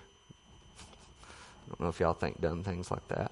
I 0.80 1.70
don't 1.70 1.80
know 1.80 1.88
if 1.88 2.00
y'all 2.00 2.14
think 2.14 2.40
dumb 2.40 2.64
things 2.64 2.92
like 2.92 3.08
that. 3.08 3.32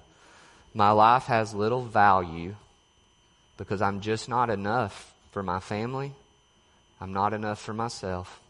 My 0.74 0.90
life 0.90 1.26
has 1.26 1.54
little 1.54 1.82
value 1.82 2.56
because 3.58 3.80
I'm 3.80 4.00
just 4.00 4.28
not 4.28 4.50
enough 4.50 5.14
for 5.30 5.44
my 5.44 5.60
family. 5.60 6.14
I'm 7.00 7.12
not 7.12 7.32
enough 7.32 7.60
for 7.60 7.74
myself. 7.74 8.40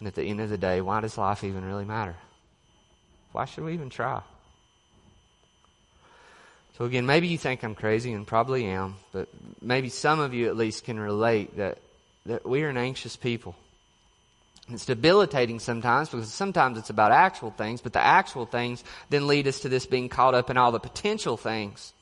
And 0.00 0.08
at 0.08 0.16
the 0.16 0.24
end 0.24 0.40
of 0.40 0.50
the 0.50 0.58
day, 0.58 0.80
why 0.80 1.00
does 1.02 1.16
life 1.16 1.44
even 1.44 1.64
really 1.64 1.84
matter? 1.84 2.16
Why 3.30 3.44
should 3.44 3.62
we 3.62 3.74
even 3.74 3.90
try? 3.90 4.22
So 6.78 6.84
again, 6.84 7.06
maybe 7.06 7.28
you 7.28 7.38
think 7.38 7.62
I'm 7.62 7.76
crazy 7.76 8.12
and 8.12 8.26
probably 8.26 8.66
am, 8.66 8.96
but 9.12 9.28
maybe 9.62 9.88
some 9.88 10.18
of 10.18 10.34
you 10.34 10.48
at 10.48 10.56
least 10.56 10.82
can 10.82 10.98
relate 10.98 11.58
that, 11.58 11.78
that 12.26 12.44
we 12.44 12.64
are 12.64 12.68
an 12.68 12.76
anxious 12.76 13.14
people. 13.14 13.54
It's 14.72 14.86
debilitating 14.86 15.58
sometimes 15.60 16.08
because 16.08 16.32
sometimes 16.32 16.78
it's 16.78 16.90
about 16.90 17.12
actual 17.12 17.50
things, 17.50 17.80
but 17.80 17.92
the 17.92 18.04
actual 18.04 18.46
things 18.46 18.82
then 19.08 19.26
lead 19.26 19.46
us 19.46 19.60
to 19.60 19.68
this 19.68 19.86
being 19.86 20.08
caught 20.08 20.34
up 20.34 20.50
in 20.50 20.56
all 20.56 20.72
the 20.72 20.80
potential 20.80 21.36
things. 21.36 21.92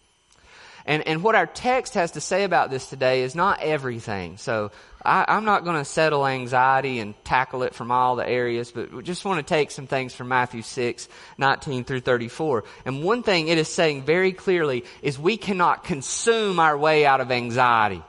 And, 0.89 1.07
and 1.07 1.23
what 1.23 1.35
our 1.35 1.45
text 1.45 1.95
has 1.95 2.13
to 2.13 2.21
say 2.23 2.45
about 2.45 2.71
this 2.71 2.89
today 2.89 3.23
is 3.23 3.35
not 3.35 3.61
everything. 3.61 4.39
So 4.39 4.71
I, 5.05 5.27
I'm 5.29 5.45
not 5.45 5.63
going 5.63 5.77
to 5.77 5.85
settle 5.85 6.27
anxiety 6.27 6.99
and 6.99 7.15
tackle 7.25 7.63
it 7.63 7.75
from 7.75 7.91
all 7.91 8.17
the 8.17 8.27
areas, 8.27 8.73
but 8.73 8.91
we 8.91 9.03
just 9.03 9.23
want 9.27 9.47
to 9.47 9.55
take 9.55 9.71
some 9.71 9.87
things 9.87 10.15
from 10.15 10.29
Matthew 10.29 10.63
6, 10.63 11.09
19 11.37 11.85
through 11.85 12.01
34. 12.01 12.65
And 12.87 13.05
one 13.05 13.23
thing 13.23 13.49
it 13.49 13.59
is 13.59 13.69
saying 13.69 14.05
very 14.05 14.33
clearly 14.33 14.87
is 15.03 15.19
we 15.19 15.37
cannot 15.37 15.85
consume 15.85 16.59
our 16.59 16.79
way 16.79 17.05
out 17.05 17.21
of 17.21 17.31
anxiety. 17.31 18.03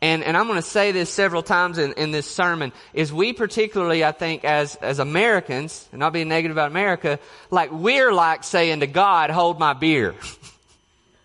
And, 0.00 0.22
and 0.22 0.36
I'm 0.36 0.46
going 0.46 0.60
to 0.60 0.68
say 0.68 0.92
this 0.92 1.10
several 1.10 1.42
times 1.42 1.76
in, 1.76 1.92
in 1.94 2.12
this 2.12 2.26
sermon, 2.26 2.72
is 2.94 3.12
we 3.12 3.32
particularly, 3.32 4.04
I 4.04 4.12
think, 4.12 4.44
as, 4.44 4.76
as 4.76 5.00
Americans, 5.00 5.88
and 5.90 5.98
not 5.98 6.12
being 6.12 6.28
negative 6.28 6.56
about 6.56 6.70
America, 6.70 7.18
like 7.50 7.72
we're 7.72 8.12
like 8.12 8.44
saying 8.44 8.80
to 8.80 8.86
God, 8.86 9.30
hold 9.30 9.58
my 9.58 9.72
beer. 9.72 10.14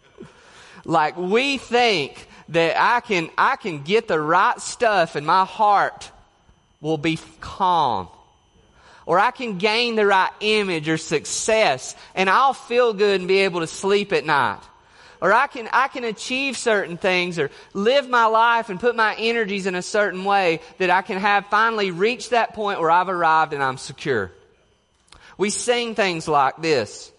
like 0.86 1.18
we 1.18 1.60
think 1.60 2.28
that 2.50 2.76
I 2.80 3.02
can, 3.02 3.30
I 3.38 3.58
can 3.58 3.84
get 3.84 4.08
the 4.08 4.20
right 4.20 4.60
stuff 4.60 5.16
and 5.16 5.26
my 5.26 5.46
heart 5.46 6.12
will 6.82 6.98
be 6.98 7.20
calm. 7.42 8.08
Or 9.06 9.20
I 9.20 9.32
can 9.32 9.60
gain 9.60 9.96
the 9.96 10.06
right 10.06 10.32
image 10.40 10.90
or 10.90 10.98
success 10.98 11.96
and 12.16 12.28
I'll 12.28 12.54
feel 12.54 12.94
good 12.94 13.22
and 13.22 13.28
be 13.28 13.40
able 13.40 13.60
to 13.60 13.68
sleep 13.68 14.14
at 14.14 14.26
night 14.26 14.62
or 15.24 15.32
I 15.32 15.48
can, 15.48 15.70
I 15.72 15.88
can 15.88 16.04
achieve 16.04 16.58
certain 16.58 16.98
things 16.98 17.40
or 17.40 17.50
live 17.74 18.10
my 18.10 18.26
life 18.26 18.68
and 18.68 18.78
put 18.78 18.94
my 18.94 19.16
energies 19.16 19.66
in 19.66 19.74
a 19.74 19.82
certain 19.82 20.26
way 20.26 20.60
that 20.80 20.90
I 20.90 21.02
can 21.02 21.18
have 21.18 21.46
finally 21.46 21.92
reached 21.92 22.32
that 22.32 22.54
point 22.54 22.82
where 22.82 22.92
I've 22.92 23.08
arrived 23.08 23.54
and 23.54 23.64
I'm 23.64 23.78
secure. 23.78 24.34
We 25.38 25.50
sing 25.50 25.96
things 25.96 26.28
like 26.28 26.62
this. 26.62 27.10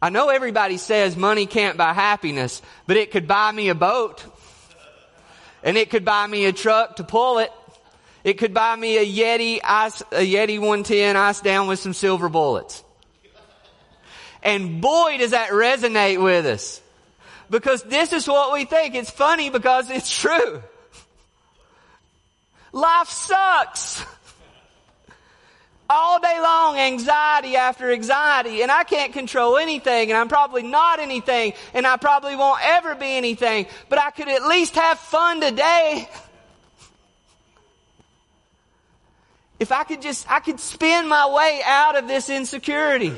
I 0.00 0.10
know 0.10 0.28
everybody 0.28 0.76
says 0.76 1.16
money 1.16 1.46
can't 1.46 1.76
buy 1.76 1.94
happiness, 1.94 2.62
but 2.86 2.96
it 2.96 3.10
could 3.10 3.26
buy 3.26 3.50
me 3.50 3.70
a 3.70 3.74
boat. 3.74 4.24
And 5.64 5.76
it 5.76 5.90
could 5.90 6.04
buy 6.04 6.28
me 6.28 6.44
a 6.44 6.52
truck 6.52 6.96
to 6.96 7.04
pull 7.04 7.40
it. 7.40 7.50
It 8.22 8.34
could 8.34 8.54
buy 8.54 8.76
me 8.76 8.98
a 8.98 9.04
Yeti 9.04 9.58
ice, 9.64 10.00
a 10.12 10.24
Yeti 10.24 10.60
110 10.60 11.16
ice 11.16 11.40
down 11.40 11.66
with 11.66 11.80
some 11.80 11.92
silver 11.92 12.28
bullets. 12.28 12.84
And 14.44 14.80
boy, 14.80 15.16
does 15.18 15.32
that 15.32 15.50
resonate 15.50 16.22
with 16.22 16.46
us. 16.46 16.82
Because 17.48 17.82
this 17.84 18.12
is 18.12 18.26
what 18.26 18.52
we 18.52 18.64
think. 18.64 18.94
It's 18.94 19.10
funny 19.10 19.50
because 19.50 19.90
it's 19.90 20.16
true. 20.16 20.62
Life 22.72 23.08
sucks. 23.08 24.04
all 25.88 26.20
day 26.20 26.40
long, 26.40 26.78
anxiety 26.78 27.56
after 27.56 27.92
anxiety, 27.92 28.62
and 28.62 28.70
I 28.70 28.84
can't 28.84 29.12
control 29.12 29.56
anything, 29.56 30.10
and 30.10 30.18
I'm 30.18 30.28
probably 30.28 30.62
not 30.62 30.98
anything, 30.98 31.52
and 31.74 31.86
I 31.86 31.96
probably 31.96 32.36
won't 32.36 32.60
ever 32.62 32.94
be 32.94 33.16
anything, 33.16 33.66
but 33.88 33.98
I 33.98 34.10
could 34.10 34.28
at 34.28 34.42
least 34.46 34.74
have 34.74 34.98
fun 34.98 35.40
today. 35.40 36.08
If 39.58 39.72
I 39.72 39.84
could 39.84 40.02
just, 40.02 40.30
I 40.30 40.40
could 40.40 40.60
spin 40.60 41.08
my 41.08 41.30
way 41.30 41.60
out 41.64 41.96
of 41.96 42.08
this 42.08 42.28
insecurity. 42.28 43.14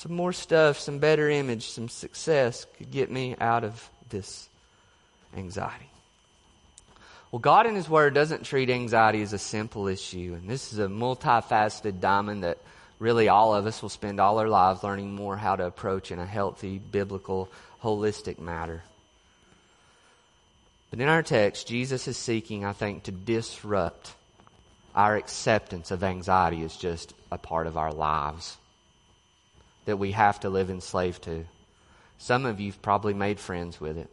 Some 0.00 0.14
more 0.14 0.32
stuff, 0.32 0.78
some 0.78 0.98
better 0.98 1.28
image, 1.28 1.68
some 1.68 1.90
success 1.90 2.64
could 2.78 2.90
get 2.90 3.10
me 3.10 3.36
out 3.38 3.64
of 3.64 3.86
this 4.08 4.48
anxiety. 5.36 5.90
Well, 7.30 7.40
God 7.40 7.66
in 7.66 7.74
His 7.74 7.86
Word 7.86 8.14
doesn't 8.14 8.44
treat 8.44 8.70
anxiety 8.70 9.20
as 9.20 9.34
a 9.34 9.38
simple 9.38 9.88
issue. 9.88 10.38
And 10.40 10.48
this 10.48 10.72
is 10.72 10.78
a 10.78 10.86
multifaceted 10.86 12.00
diamond 12.00 12.44
that 12.44 12.56
really 12.98 13.28
all 13.28 13.54
of 13.54 13.66
us 13.66 13.82
will 13.82 13.90
spend 13.90 14.20
all 14.20 14.38
our 14.38 14.48
lives 14.48 14.82
learning 14.82 15.14
more 15.14 15.36
how 15.36 15.54
to 15.54 15.66
approach 15.66 16.10
in 16.10 16.18
a 16.18 16.24
healthy, 16.24 16.78
biblical, 16.78 17.50
holistic 17.82 18.38
matter. 18.38 18.82
But 20.88 21.00
in 21.00 21.08
our 21.08 21.22
text, 21.22 21.68
Jesus 21.68 22.08
is 22.08 22.16
seeking, 22.16 22.64
I 22.64 22.72
think, 22.72 23.02
to 23.02 23.12
disrupt 23.12 24.14
our 24.94 25.16
acceptance 25.16 25.90
of 25.90 26.02
anxiety 26.02 26.64
as 26.64 26.74
just 26.74 27.12
a 27.30 27.36
part 27.36 27.66
of 27.66 27.76
our 27.76 27.92
lives 27.92 28.56
that 29.84 29.96
we 29.96 30.12
have 30.12 30.40
to 30.40 30.50
live 30.50 30.70
enslaved 30.70 31.22
to. 31.24 31.44
Some 32.18 32.44
of 32.44 32.60
you've 32.60 32.82
probably 32.82 33.14
made 33.14 33.40
friends 33.40 33.80
with 33.80 33.96
it. 33.96 34.10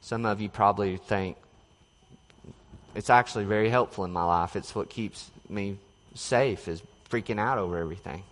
Some 0.00 0.26
of 0.26 0.40
you 0.40 0.48
probably 0.48 0.96
think, 0.96 1.36
it's 2.94 3.10
actually 3.10 3.44
very 3.44 3.70
helpful 3.70 4.04
in 4.04 4.12
my 4.12 4.24
life. 4.24 4.56
It's 4.56 4.74
what 4.74 4.90
keeps 4.90 5.30
me 5.48 5.78
safe 6.14 6.68
is 6.68 6.82
freaking 7.10 7.40
out 7.40 7.58
over 7.58 7.78
everything. 7.78 8.22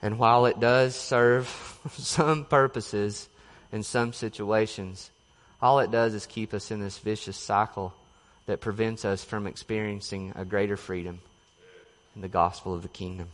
And 0.00 0.18
while 0.18 0.46
it 0.46 0.60
does 0.60 0.94
serve 0.94 1.48
some 1.92 2.44
purposes 2.44 3.28
in 3.72 3.82
some 3.82 4.12
situations, 4.12 5.10
all 5.60 5.80
it 5.80 5.90
does 5.90 6.14
is 6.14 6.26
keep 6.26 6.54
us 6.54 6.70
in 6.70 6.80
this 6.80 6.98
vicious 6.98 7.36
cycle 7.36 7.94
that 8.46 8.60
prevents 8.60 9.04
us 9.04 9.24
from 9.24 9.46
experiencing 9.46 10.32
a 10.34 10.44
greater 10.44 10.76
freedom 10.76 11.20
in 12.14 12.22
the 12.22 12.28
gospel 12.28 12.74
of 12.74 12.82
the 12.82 12.88
kingdom. 12.88 13.28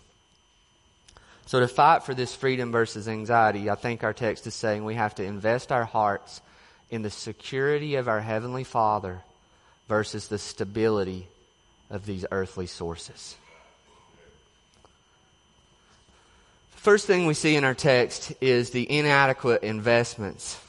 So 1.47 1.61
to 1.61 1.69
fight 1.69 2.03
for 2.03 2.15
this 2.15 2.35
freedom 2.35 2.73
versus 2.73 3.09
anxiety, 3.09 3.71
I 3.71 3.75
think 3.75 4.05
our 4.05 4.13
text 4.13 4.47
is 4.47 4.55
saying 4.55 4.85
we 4.85 4.97
have 4.97 5.15
to 5.15 5.25
invest 5.25 5.73
our 5.73 5.85
hearts 5.85 6.43
in 6.91 7.03
the 7.03 7.11
security 7.11 7.95
of 7.95 8.07
our 8.07 8.21
Heavenly 8.21 8.65
Father 8.65 9.23
versus 9.89 10.29
the 10.29 10.39
stability 10.39 11.27
of 11.91 12.05
these 12.05 12.27
earthly 12.31 12.67
sources. 12.67 13.37
The 16.75 16.81
First 16.83 17.07
thing 17.07 17.27
we 17.27 17.35
see 17.35 17.57
in 17.57 17.65
our 17.65 17.75
text 17.75 18.35
is 18.41 18.71
the 18.71 18.91
inadequate 18.91 19.63
investments 19.63 20.61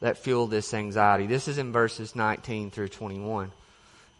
that 0.00 0.18
fuel 0.18 0.46
this 0.46 0.74
anxiety. 0.74 1.26
This 1.26 1.48
is 1.48 1.58
in 1.58 1.70
verses 1.70 2.16
19 2.16 2.70
through 2.70 2.88
21. 2.88 3.52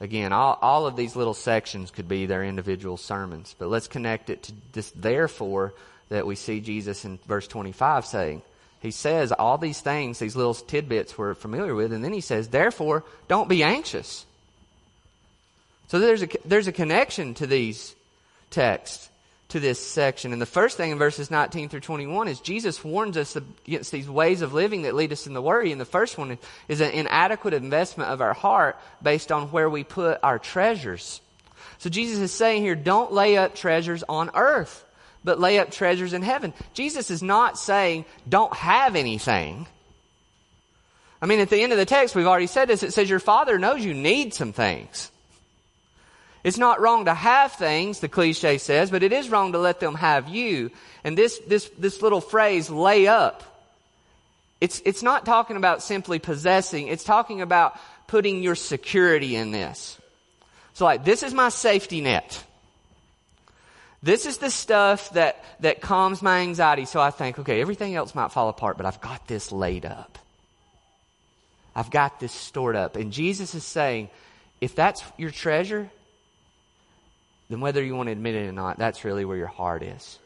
Again, 0.02 0.32
all, 0.32 0.58
all 0.60 0.88
of 0.88 0.96
these 0.96 1.14
little 1.14 1.32
sections 1.32 1.92
could 1.92 2.08
be 2.08 2.26
their 2.26 2.42
individual 2.42 2.96
sermons, 2.96 3.54
but 3.56 3.68
let's 3.68 3.86
connect 3.86 4.30
it 4.30 4.42
to 4.42 4.52
this 4.72 4.90
therefore 4.96 5.74
that 6.08 6.26
we 6.26 6.34
see 6.34 6.60
Jesus 6.60 7.04
in 7.04 7.20
verse 7.28 7.46
25 7.46 8.04
saying 8.04 8.42
he 8.80 8.90
says 8.90 9.30
all 9.30 9.58
these 9.58 9.80
things, 9.80 10.18
these 10.18 10.34
little 10.34 10.54
tidbits 10.54 11.16
we're 11.16 11.34
familiar 11.34 11.76
with, 11.76 11.92
and 11.92 12.02
then 12.02 12.12
he 12.12 12.20
says, 12.20 12.48
therefore, 12.48 13.04
don't 13.28 13.48
be 13.48 13.62
anxious. 13.62 14.26
So 15.86 16.00
there's 16.00 16.24
a, 16.24 16.28
there's 16.44 16.66
a 16.66 16.72
connection 16.72 17.34
to 17.34 17.46
these 17.46 17.94
texts, 18.50 19.08
to 19.52 19.60
this 19.60 19.78
section. 19.78 20.32
And 20.32 20.42
the 20.42 20.46
first 20.46 20.76
thing 20.76 20.90
in 20.90 20.98
verses 20.98 21.30
19 21.30 21.68
through 21.68 21.80
21 21.80 22.28
is 22.28 22.40
Jesus 22.40 22.84
warns 22.84 23.16
us 23.16 23.36
against 23.36 23.92
these 23.92 24.08
ways 24.08 24.42
of 24.42 24.52
living 24.52 24.82
that 24.82 24.94
lead 24.94 25.12
us 25.12 25.26
into 25.26 25.40
worry. 25.40 25.72
And 25.72 25.80
the 25.80 25.86
first 25.86 26.18
one 26.18 26.38
is 26.68 26.80
an 26.80 26.90
inadequate 26.90 27.54
investment 27.54 28.10
of 28.10 28.20
our 28.20 28.34
heart 28.34 28.78
based 29.02 29.30
on 29.30 29.48
where 29.48 29.70
we 29.70 29.84
put 29.84 30.18
our 30.22 30.38
treasures. 30.38 31.20
So 31.78 31.90
Jesus 31.90 32.18
is 32.18 32.32
saying 32.32 32.62
here, 32.62 32.74
don't 32.74 33.12
lay 33.12 33.36
up 33.36 33.54
treasures 33.54 34.04
on 34.08 34.30
earth 34.34 34.84
but 35.24 35.38
lay 35.38 35.58
up 35.58 35.70
treasures 35.70 36.14
in 36.14 36.22
heaven. 36.22 36.52
Jesus 36.74 37.10
is 37.10 37.22
not 37.22 37.58
saying 37.58 38.04
don't 38.28 38.52
have 38.54 38.96
anything. 38.96 39.66
I 41.20 41.26
mean, 41.26 41.38
at 41.38 41.48
the 41.48 41.62
end 41.62 41.70
of 41.70 41.78
the 41.78 41.86
text, 41.86 42.16
we've 42.16 42.26
already 42.26 42.48
said 42.48 42.66
this. 42.66 42.82
It 42.82 42.92
says 42.92 43.08
your 43.08 43.20
father 43.20 43.56
knows 43.56 43.84
you 43.84 43.94
need 43.94 44.34
some 44.34 44.52
things. 44.52 45.11
It's 46.44 46.58
not 46.58 46.80
wrong 46.80 47.04
to 47.04 47.14
have 47.14 47.52
things, 47.52 48.00
the 48.00 48.08
cliche 48.08 48.58
says, 48.58 48.90
but 48.90 49.02
it 49.02 49.12
is 49.12 49.28
wrong 49.28 49.52
to 49.52 49.58
let 49.58 49.78
them 49.78 49.94
have 49.94 50.28
you. 50.28 50.70
And 51.04 51.16
this, 51.16 51.38
this, 51.46 51.70
this 51.78 52.02
little 52.02 52.20
phrase, 52.20 52.68
lay 52.68 53.06
up, 53.06 53.44
it's, 54.60 54.80
it's 54.84 55.02
not 55.02 55.24
talking 55.24 55.56
about 55.56 55.82
simply 55.82 56.18
possessing. 56.18 56.86
It's 56.86 57.04
talking 57.04 57.42
about 57.42 57.76
putting 58.06 58.42
your 58.42 58.54
security 58.54 59.34
in 59.34 59.50
this. 59.50 59.98
So 60.74 60.84
like, 60.84 61.04
this 61.04 61.22
is 61.22 61.34
my 61.34 61.48
safety 61.48 62.00
net. 62.00 62.44
This 64.04 64.26
is 64.26 64.38
the 64.38 64.50
stuff 64.50 65.10
that, 65.10 65.44
that 65.60 65.80
calms 65.80 66.22
my 66.22 66.40
anxiety. 66.40 66.84
So 66.84 67.00
I 67.00 67.10
think, 67.10 67.38
okay, 67.38 67.60
everything 67.60 67.94
else 67.94 68.14
might 68.14 68.32
fall 68.32 68.48
apart, 68.48 68.76
but 68.76 68.86
I've 68.86 69.00
got 69.00 69.26
this 69.28 69.52
laid 69.52 69.84
up. 69.84 70.18
I've 71.74 71.90
got 71.90 72.20
this 72.20 72.32
stored 72.32 72.76
up. 72.76 72.96
And 72.96 73.12
Jesus 73.12 73.54
is 73.54 73.64
saying, 73.64 74.10
if 74.60 74.74
that's 74.74 75.02
your 75.16 75.30
treasure, 75.30 75.90
then 77.52 77.60
whether 77.60 77.84
you 77.84 77.94
want 77.94 78.06
to 78.06 78.12
admit 78.12 78.34
it 78.34 78.48
or 78.48 78.52
not, 78.52 78.78
that's 78.78 79.04
really 79.04 79.26
where 79.26 79.36
your 79.36 79.46
heart 79.46 79.82
is. 79.82 80.18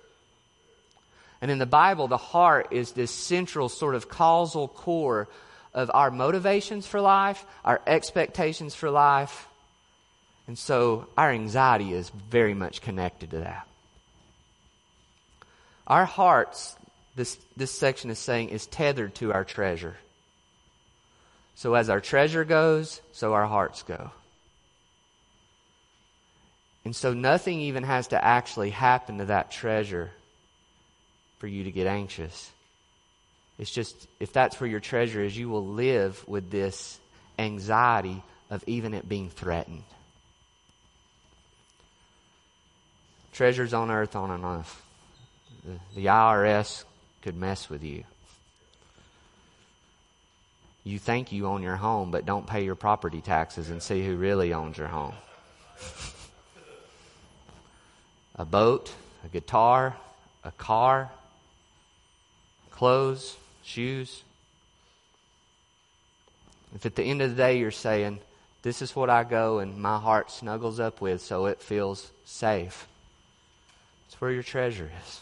And 1.41 1.51
in 1.51 1.59
the 1.59 1.67
Bible, 1.67 2.07
the 2.07 2.17
heart 2.17 2.69
is 2.71 2.93
this 2.93 3.11
central 3.11 3.69
sort 3.69 3.97
of 3.97 4.09
causal 4.09 4.69
core 4.69 5.27
of 5.75 5.91
our 5.93 6.13
motivations 6.13 6.87
for 6.87 7.01
life, 7.01 7.45
our 7.65 7.83
expectations 7.85 8.77
for 8.77 8.93
life, 8.93 9.49
and 10.47 10.57
so 10.57 11.09
our 11.19 11.33
anxiety 11.33 11.93
is 11.93 12.11
very 12.11 12.55
much 12.55 12.81
connected 12.81 13.33
to 13.33 13.39
that. 13.39 13.67
Our 15.89 16.05
hearts, 16.05 16.77
this, 17.17 17.37
this 17.57 17.73
section 17.73 18.11
is 18.11 18.21
saying, 18.21 18.51
is 18.51 18.69
tethered 18.69 19.17
to 19.17 19.33
our 19.33 19.45
treasure. 19.45 19.97
So 21.57 21.75
as 21.75 21.91
our 21.91 22.01
treasure 22.01 22.45
goes, 22.45 23.01
so 23.11 23.33
our 23.35 23.47
hearts 23.47 23.83
go. 23.83 24.13
And 26.87 26.95
so 26.95 27.13
nothing 27.13 27.63
even 27.63 27.83
has 27.83 28.07
to 28.09 28.25
actually 28.25 28.71
happen 28.71 29.19
to 29.19 29.25
that 29.25 29.51
treasure 29.51 30.13
for 31.39 31.49
you 31.49 31.65
to 31.65 31.73
get 31.73 31.89
anxious. 31.89 32.49
It's 33.59 33.73
just, 33.73 34.07
if 34.21 34.33
that's 34.33 34.61
where 34.61 34.71
your 34.71 34.79
treasure 34.79 35.21
is, 35.21 35.37
you 35.37 35.49
will 35.49 35.67
live 35.67 36.23
with 36.29 36.49
this 36.49 37.01
anxiety 37.41 38.23
of 38.51 38.63
even 38.69 38.95
it 38.95 39.09
being 39.09 39.31
threatened. 39.31 39.83
treasures 43.33 43.75
on 43.75 43.91
earth 43.91 44.15
on 44.15 44.31
enough. 44.31 44.81
The, 45.65 46.03
the 46.03 46.07
IRS 46.07 46.85
could 47.23 47.35
mess 47.35 47.69
with 47.69 47.83
you. 47.83 48.05
You 50.85 51.01
think 51.01 51.33
you 51.33 51.49
own 51.49 51.65
your 51.65 51.75
home, 51.75 52.13
but 52.13 52.27
don't 52.27 52.47
pay 52.47 52.65
your 52.65 52.77
property 52.77 53.23
taxes 53.23 53.71
and 53.71 53.83
see 53.83 54.07
who 54.07 54.15
really 54.15 54.53
owns 54.53 54.79
your 54.79 54.87
home. 54.87 55.15
a 58.37 58.45
boat, 58.45 58.93
a 59.25 59.29
guitar, 59.29 59.97
a 60.45 60.53
car, 60.53 61.11
clothes, 62.71 63.37
shoes. 63.65 64.23
If 66.75 66.87
at 66.87 66.95
the 66.95 67.03
end 67.03 67.23
of 67.23 67.31
the 67.31 67.37
day 67.37 67.59
you're 67.59 67.71
saying, 67.71 68.21
This 68.63 68.83
is 68.83 68.95
what 68.95 69.11
I 69.11 69.25
go 69.25 69.59
and 69.59 69.79
my 69.79 69.99
heart 69.99 70.31
snuggles 70.31 70.79
up 70.79 71.01
with 71.01 71.23
so 71.23 71.47
it 71.47 71.61
feels 71.61 72.11
safe, 72.25 72.87
it's 74.07 74.21
where 74.21 74.31
your 74.31 74.43
treasure 74.43 74.91
is. 75.07 75.21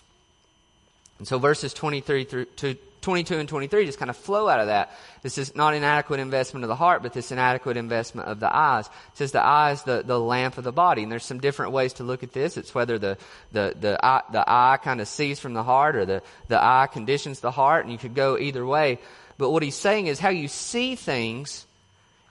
And 1.19 1.29
so 1.29 1.39
verses 1.39 1.73
23 1.73 2.25
through 2.25 2.45
to 2.57 2.77
22 3.05 3.39
and 3.39 3.49
23 3.49 3.87
just 3.87 3.99
kind 3.99 4.11
of 4.11 4.17
flow 4.17 4.49
out 4.49 4.61
of 4.61 4.67
that. 4.69 4.91
This 5.23 5.39
is 5.39 5.55
not 5.55 5.75
inadequate 5.75 6.21
investment 6.21 6.65
of 6.65 6.69
the 6.69 6.75
heart, 6.75 7.03
but 7.03 7.13
this 7.13 7.31
inadequate 7.31 7.77
investment 7.77 8.29
of 8.29 8.41
the 8.41 8.55
eyes. 8.55 8.87
It 8.87 9.19
says 9.19 9.33
the 9.33 9.45
eyes, 9.45 9.83
the, 9.83 10.03
the 10.05 10.19
lamp 10.19 10.59
of 10.59 10.65
the 10.65 10.73
body. 10.73 11.03
And 11.03 11.13
there's 11.13 11.25
some 11.25 11.39
different 11.39 11.73
ways 11.73 11.93
to 11.95 12.03
look 12.05 12.23
at 12.23 12.33
this. 12.33 12.57
It's 12.57 12.75
whether 12.75 12.99
the, 12.99 13.19
the, 13.53 13.77
the 13.79 14.05
eye, 14.05 14.23
the 14.33 14.45
eye 14.47 14.79
kind 14.83 15.01
of 15.01 15.07
sees 15.07 15.39
from 15.39 15.53
the 15.53 15.63
heart 15.63 15.97
or 15.97 16.07
the, 16.07 16.23
the 16.49 16.61
eye 16.61 16.89
conditions 16.91 17.41
the 17.41 17.51
heart. 17.51 17.85
And 17.85 17.93
you 17.93 17.99
could 17.99 18.15
go 18.15 18.39
either 18.39 18.65
way. 18.65 18.99
But 19.37 19.51
what 19.51 19.63
he's 19.63 19.77
saying 19.77 20.07
is 20.07 20.19
how 20.19 20.31
you 20.31 20.49
see 20.49 20.97
things 20.97 21.67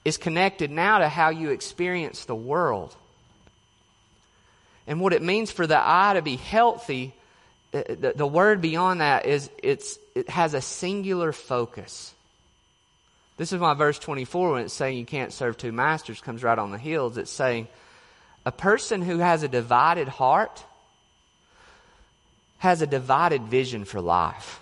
is 0.03 0.17
connected 0.17 0.71
now 0.71 0.97
to 0.97 1.07
how 1.07 1.29
you 1.29 1.51
experience 1.51 2.25
the 2.25 2.35
world. 2.35 2.95
And 4.87 4.99
what 4.99 5.13
it 5.13 5.21
means 5.21 5.51
for 5.51 5.67
the 5.67 5.79
eye 5.79 6.13
to 6.15 6.21
be 6.21 6.35
healthy, 6.35 7.13
the, 7.71 8.13
the 8.15 8.27
word 8.27 8.59
beyond 8.61 9.01
that 9.01 9.25
is 9.25 9.49
it's, 9.61 9.97
it 10.15 10.29
has 10.29 10.53
a 10.53 10.61
singular 10.61 11.31
focus. 11.31 12.13
This 13.37 13.51
is 13.51 13.59
why 13.59 13.73
verse 13.73 13.97
24, 13.99 14.51
when 14.51 14.63
it's 14.63 14.73
saying 14.73 14.97
you 14.97 15.05
can't 15.05 15.33
serve 15.33 15.57
two 15.57 15.71
masters, 15.71 16.21
comes 16.21 16.43
right 16.43 16.57
on 16.57 16.71
the 16.71 16.77
heels. 16.77 17.17
It's 17.17 17.31
saying 17.31 17.67
a 18.45 18.51
person 18.51 19.01
who 19.01 19.17
has 19.19 19.43
a 19.43 19.47
divided 19.47 20.07
heart 20.07 20.63
has 22.59 22.81
a 22.81 22.87
divided 22.87 23.43
vision 23.43 23.83
for 23.83 23.99
life. 23.99 24.61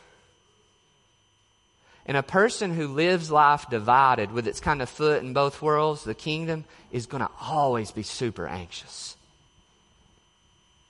And 2.06 2.18
a 2.18 2.24
person 2.24 2.74
who 2.74 2.88
lives 2.88 3.30
life 3.30 3.70
divided 3.70 4.32
with 4.32 4.48
its 4.48 4.60
kind 4.60 4.82
of 4.82 4.90
foot 4.90 5.22
in 5.22 5.34
both 5.34 5.62
worlds, 5.62 6.04
the 6.04 6.16
kingdom, 6.16 6.66
is 6.92 7.06
going 7.06 7.22
to 7.22 7.30
always 7.40 7.92
be 7.92 8.02
super 8.02 8.48
anxious. 8.48 9.16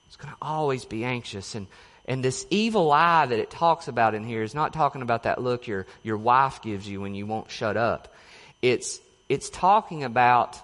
It's 0.06 0.16
going 0.16 0.32
to 0.32 0.38
always 0.40 0.86
be 0.86 1.04
anxious. 1.04 1.54
And, 1.54 1.66
and 2.06 2.24
this 2.24 2.46
evil 2.50 2.90
eye 2.90 3.26
that 3.26 3.38
it 3.38 3.50
talks 3.50 3.88
about 3.88 4.14
in 4.14 4.24
here 4.24 4.42
is 4.42 4.54
not 4.54 4.72
talking 4.72 5.02
about 5.02 5.22
that 5.22 5.40
look 5.40 5.66
your, 5.66 5.86
your 6.02 6.16
wife 6.16 6.60
gives 6.62 6.88
you 6.88 7.00
when 7.00 7.14
you 7.14 7.26
won't 7.26 7.50
shut 7.50 7.76
up. 7.76 8.12
It's, 8.60 9.00
it's 9.28 9.50
talking 9.50 10.02
about, 10.02 10.58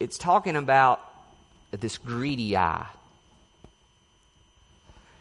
it's 0.00 0.16
talking 0.16 0.56
about 0.56 1.00
this 1.70 1.98
greedy 1.98 2.56
eye. 2.56 2.86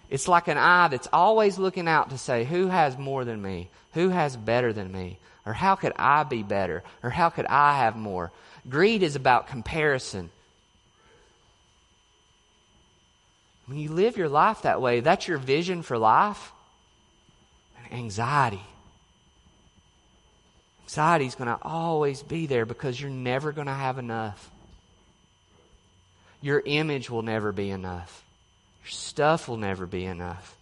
It's 0.09 0.27
like 0.27 0.47
an 0.47 0.57
eye 0.57 0.87
that's 0.87 1.07
always 1.11 1.57
looking 1.57 1.87
out 1.87 2.11
to 2.11 2.17
say, 2.17 2.45
who 2.45 2.67
has 2.67 2.97
more 2.97 3.25
than 3.25 3.41
me? 3.41 3.69
Who 3.93 4.09
has 4.09 4.37
better 4.37 4.71
than 4.71 4.91
me? 4.91 5.17
Or 5.45 5.53
how 5.53 5.75
could 5.75 5.93
I 5.97 6.23
be 6.23 6.43
better? 6.43 6.83
Or 7.03 7.09
how 7.09 7.29
could 7.29 7.47
I 7.47 7.77
have 7.79 7.95
more? 7.95 8.31
Greed 8.69 9.03
is 9.03 9.15
about 9.15 9.47
comparison. 9.47 10.29
When 13.67 13.79
you 13.79 13.91
live 13.91 14.17
your 14.17 14.29
life 14.29 14.61
that 14.61 14.81
way, 14.81 14.99
that's 14.99 15.27
your 15.27 15.37
vision 15.37 15.81
for 15.81 15.97
life. 15.97 16.51
Anxiety. 17.91 18.61
Anxiety 20.83 21.25
is 21.25 21.35
going 21.35 21.47
to 21.47 21.57
always 21.61 22.21
be 22.21 22.45
there 22.45 22.65
because 22.65 22.99
you're 22.99 23.09
never 23.09 23.51
going 23.51 23.67
to 23.67 23.73
have 23.73 23.97
enough. 23.97 24.51
Your 26.41 26.61
image 26.63 27.09
will 27.09 27.23
never 27.23 27.51
be 27.51 27.71
enough. 27.71 28.23
Your 28.83 28.91
stuff 28.91 29.47
will 29.47 29.57
never 29.57 29.87
be 29.87 30.05
enough. 30.05 30.55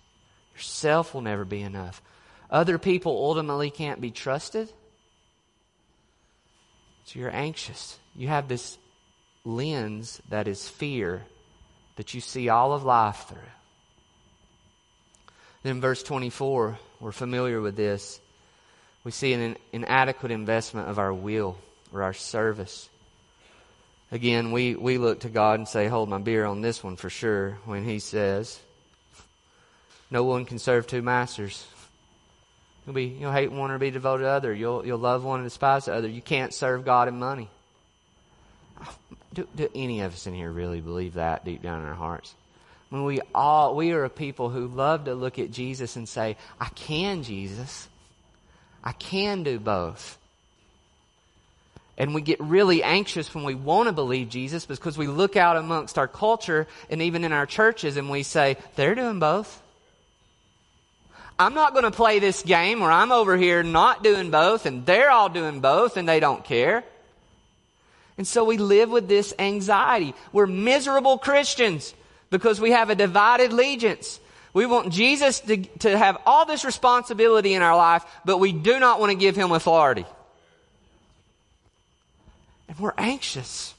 Yourself 0.56 1.14
will 1.14 1.22
never 1.22 1.44
be 1.44 1.62
enough. 1.62 2.02
Other 2.50 2.78
people 2.78 3.12
ultimately 3.12 3.70
can't 3.70 4.00
be 4.00 4.12
trusted. 4.12 4.72
So 7.06 7.20
you're 7.20 7.36
anxious. 7.36 7.98
You 8.16 8.30
have 8.30 8.48
this 8.48 8.78
lens 9.44 10.22
that 10.30 10.48
is 10.48 10.70
fear 10.70 11.24
that 11.96 12.14
you 12.14 12.22
see 12.22 12.50
all 12.50 12.74
of 12.74 12.84
life 12.84 13.26
through. 13.28 13.38
Then, 15.64 15.80
verse 15.80 16.04
24, 16.04 16.78
we're 17.00 17.12
familiar 17.12 17.62
with 17.62 17.76
this. 17.76 18.20
We 19.04 19.12
see 19.12 19.34
an 19.34 19.58
inadequate 19.72 20.32
investment 20.32 20.90
of 20.90 21.00
our 21.00 21.14
will 21.14 21.58
or 21.94 22.04
our 22.04 22.14
service. 22.14 22.90
Again, 24.12 24.52
we, 24.52 24.76
we 24.76 24.98
look 24.98 25.22
to 25.22 25.30
God 25.30 25.60
and 25.60 25.68
say, 25.68 25.88
Hold 25.88 26.10
my 26.10 26.20
beer 26.20 26.46
on 26.46 26.62
this 26.62 26.84
one 26.84 26.96
for 26.98 27.10
sure, 27.10 27.58
when 27.66 27.84
He 27.84 28.00
says, 28.00 28.60
No 30.12 30.24
one 30.24 30.46
can 30.46 30.60
serve 30.60 30.86
two 30.86 31.02
masters. 31.02 31.66
You'll 32.86 32.96
be 32.96 33.06
you'll 33.06 33.32
hate 33.32 33.52
one 33.52 33.72
or 33.72 33.80
be 33.80 33.92
devoted 33.92 34.24
to 34.24 34.26
the 34.26 34.32
other. 34.32 34.54
You'll 34.54 34.86
you'll 34.86 35.00
love 35.00 35.24
one 35.24 35.40
and 35.40 35.46
despise 35.48 35.86
the 35.86 35.94
other. 35.94 36.08
You 36.08 36.22
can't 36.22 36.54
serve 36.54 36.84
God 36.84 37.08
and 37.08 37.20
money. 37.20 37.50
Do, 39.34 39.48
do 39.56 39.70
any 39.74 40.02
of 40.02 40.14
us 40.14 40.28
in 40.28 40.34
here 40.34 40.52
really 40.52 40.82
believe 40.82 41.16
that 41.16 41.44
deep 41.44 41.62
down 41.62 41.82
in 41.82 41.88
our 41.88 41.96
hearts? 41.96 42.36
I 42.92 42.96
mean, 42.96 43.06
we 43.06 43.22
all 43.34 43.76
we 43.76 43.92
are 43.92 44.04
a 44.04 44.10
people 44.10 44.50
who 44.50 44.68
love 44.68 45.06
to 45.06 45.16
look 45.16 45.40
at 45.40 45.52
Jesus 45.52 45.96
and 45.96 46.08
say, 46.08 46.38
"I 46.60 46.70
can, 46.70 47.24
Jesus. 47.24 47.88
I 48.84 48.92
can 48.92 49.44
do 49.44 49.60
both." 49.60 50.20
And 51.98 52.14
we 52.14 52.22
get 52.22 52.40
really 52.40 52.84
anxious 52.84 53.34
when 53.34 53.44
we 53.44 53.56
want 53.56 53.88
to 53.88 53.94
believe 53.94 54.30
Jesus 54.30 54.66
because 54.66 54.98
we 54.98 55.08
look 55.08 55.36
out 55.36 55.58
amongst 55.58 55.98
our 55.98 56.08
culture 56.08 56.68
and 56.90 57.02
even 57.02 57.24
in 57.24 57.32
our 57.32 57.46
churches 57.46 57.98
and 57.98 58.10
we 58.10 58.24
say, 58.24 58.58
"They're 58.76 58.96
doing 58.96 59.20
both." 59.20 59.62
I'm 61.40 61.56
not 61.56 61.74
going 61.74 61.86
to 61.86 61.92
play 61.92 62.20
this 62.20 62.44
game 62.44 62.80
where 62.80 62.92
I'm 62.92 63.12
over 63.12 63.36
here 63.36 63.64
not 63.64 64.04
doing 64.04 64.30
both 64.30 64.68
and 64.68 64.86
they're 64.86 65.10
all 65.10 65.30
doing 65.30 65.62
both 65.62 65.98
and 65.98 66.08
they 66.08 66.20
don't 66.20 66.44
care. 66.44 66.84
And 68.18 68.28
so 68.28 68.44
we 68.44 68.58
live 68.58 68.90
with 68.90 69.08
this 69.08 69.34
anxiety. 69.40 70.14
We're 70.32 70.48
miserable 70.48 71.18
Christians 71.18 71.94
because 72.30 72.60
we 72.62 72.72
have 72.72 72.90
a 72.90 72.96
divided 72.96 73.52
allegiance. 73.52 74.20
We 74.54 74.68
want 74.68 74.94
Jesus 74.94 75.40
to, 75.42 75.58
to 75.58 75.98
have 75.98 76.18
all 76.26 76.46
this 76.46 76.64
responsibility 76.64 77.54
in 77.54 77.62
our 77.62 77.76
life, 77.76 78.04
but 78.24 78.38
we 78.38 78.52
do 78.52 78.80
not 78.80 79.00
want 79.00 79.12
to 79.12 79.18
give 79.18 79.36
him 79.36 79.52
authority. 79.52 80.06
And 82.68 82.78
we're 82.80 82.94
anxious. 82.98 83.74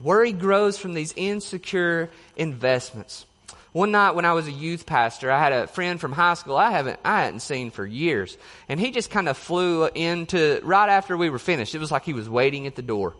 Worry 0.00 0.32
grows 0.32 0.76
from 0.76 0.92
these 0.92 1.14
insecure 1.16 2.10
investments. 2.36 3.24
One 3.72 3.90
night 3.90 4.14
when 4.14 4.24
I 4.24 4.32
was 4.32 4.46
a 4.46 4.52
youth 4.52 4.86
pastor, 4.86 5.30
I 5.30 5.38
had 5.38 5.52
a 5.52 5.66
friend 5.66 6.00
from 6.00 6.12
high 6.12 6.34
school 6.34 6.56
I 6.56 6.70
haven't 6.70 6.98
I 7.04 7.22
hadn't 7.22 7.40
seen 7.40 7.70
for 7.70 7.84
years, 7.84 8.38
and 8.68 8.80
he 8.80 8.90
just 8.90 9.10
kind 9.10 9.28
of 9.28 9.36
flew 9.36 9.86
into 9.86 10.60
right 10.62 10.88
after 10.88 11.16
we 11.16 11.28
were 11.28 11.38
finished. 11.38 11.74
It 11.74 11.78
was 11.78 11.90
like 11.90 12.04
he 12.04 12.14
was 12.14 12.28
waiting 12.28 12.66
at 12.66 12.74
the 12.74 12.82
door. 12.82 13.14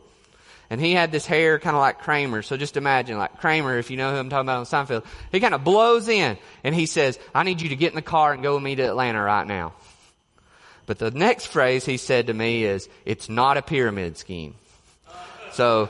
And 0.69 0.81
he 0.81 0.93
had 0.93 1.13
this 1.13 1.27
hair 1.27 1.59
kind 1.59 1.77
of 1.77 1.81
like 1.81 2.01
Kramer. 2.01 2.43
So 2.43 2.57
just 2.57 2.77
imagine, 2.77 3.19
like 3.19 3.39
Kramer, 3.39 3.79
if 3.79 3.91
you 3.91 3.97
know 3.97 4.13
who 4.13 4.19
I'm 4.19 4.29
talking 4.29 4.47
about 4.47 4.59
on 4.59 4.65
Seinfeld. 4.65 5.05
He 5.31 5.39
kind 5.39 5.55
of 5.55 5.63
blows 5.63 6.09
in 6.09 6.39
and 6.65 6.75
he 6.75 6.87
says, 6.87 7.19
I 7.35 7.45
need 7.45 7.61
you 7.61 7.69
to 7.69 7.77
get 7.77 7.93
in 7.93 7.97
the 7.97 8.03
car 8.03 8.33
and 8.33 8.43
go 8.43 8.55
with 8.55 8.65
me 8.65 8.75
to 8.75 8.83
Atlanta 8.83 9.23
right 9.23 9.47
now. 9.47 9.75
But 10.87 10.99
the 10.99 11.11
next 11.11 11.47
phrase 11.47 11.85
he 11.85 11.97
said 11.97 12.29
to 12.29 12.35
me 12.35 12.65
is, 12.65 12.89
it's 13.05 13.29
not 13.29 13.57
a 13.57 13.63
pyramid 13.63 14.17
scheme. 14.17 14.55
So, 15.53 15.89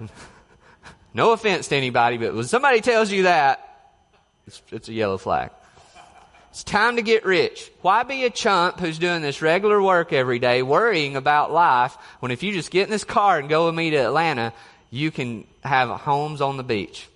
no 1.14 1.32
offense 1.32 1.68
to 1.68 1.76
anybody, 1.76 2.18
but 2.18 2.34
when 2.34 2.44
somebody 2.44 2.80
tells 2.80 3.10
you 3.10 3.24
that, 3.24 3.67
it's, 4.48 4.62
it's 4.72 4.88
a 4.88 4.92
yellow 4.94 5.18
flag. 5.18 5.50
It's 6.50 6.64
time 6.64 6.96
to 6.96 7.02
get 7.02 7.26
rich. 7.26 7.70
Why 7.82 8.02
be 8.02 8.24
a 8.24 8.30
chump 8.30 8.80
who's 8.80 8.98
doing 8.98 9.20
this 9.20 9.42
regular 9.42 9.80
work 9.80 10.12
every 10.14 10.38
day, 10.38 10.62
worrying 10.62 11.16
about 11.16 11.52
life, 11.52 11.96
when 12.20 12.32
if 12.32 12.42
you 12.42 12.52
just 12.54 12.70
get 12.70 12.84
in 12.84 12.90
this 12.90 13.04
car 13.04 13.38
and 13.38 13.48
go 13.48 13.66
with 13.66 13.74
me 13.74 13.90
to 13.90 13.96
Atlanta, 13.98 14.54
you 14.90 15.10
can 15.10 15.46
have 15.62 15.90
homes 15.90 16.40
on 16.40 16.56
the 16.56 16.62
beach? 16.62 17.06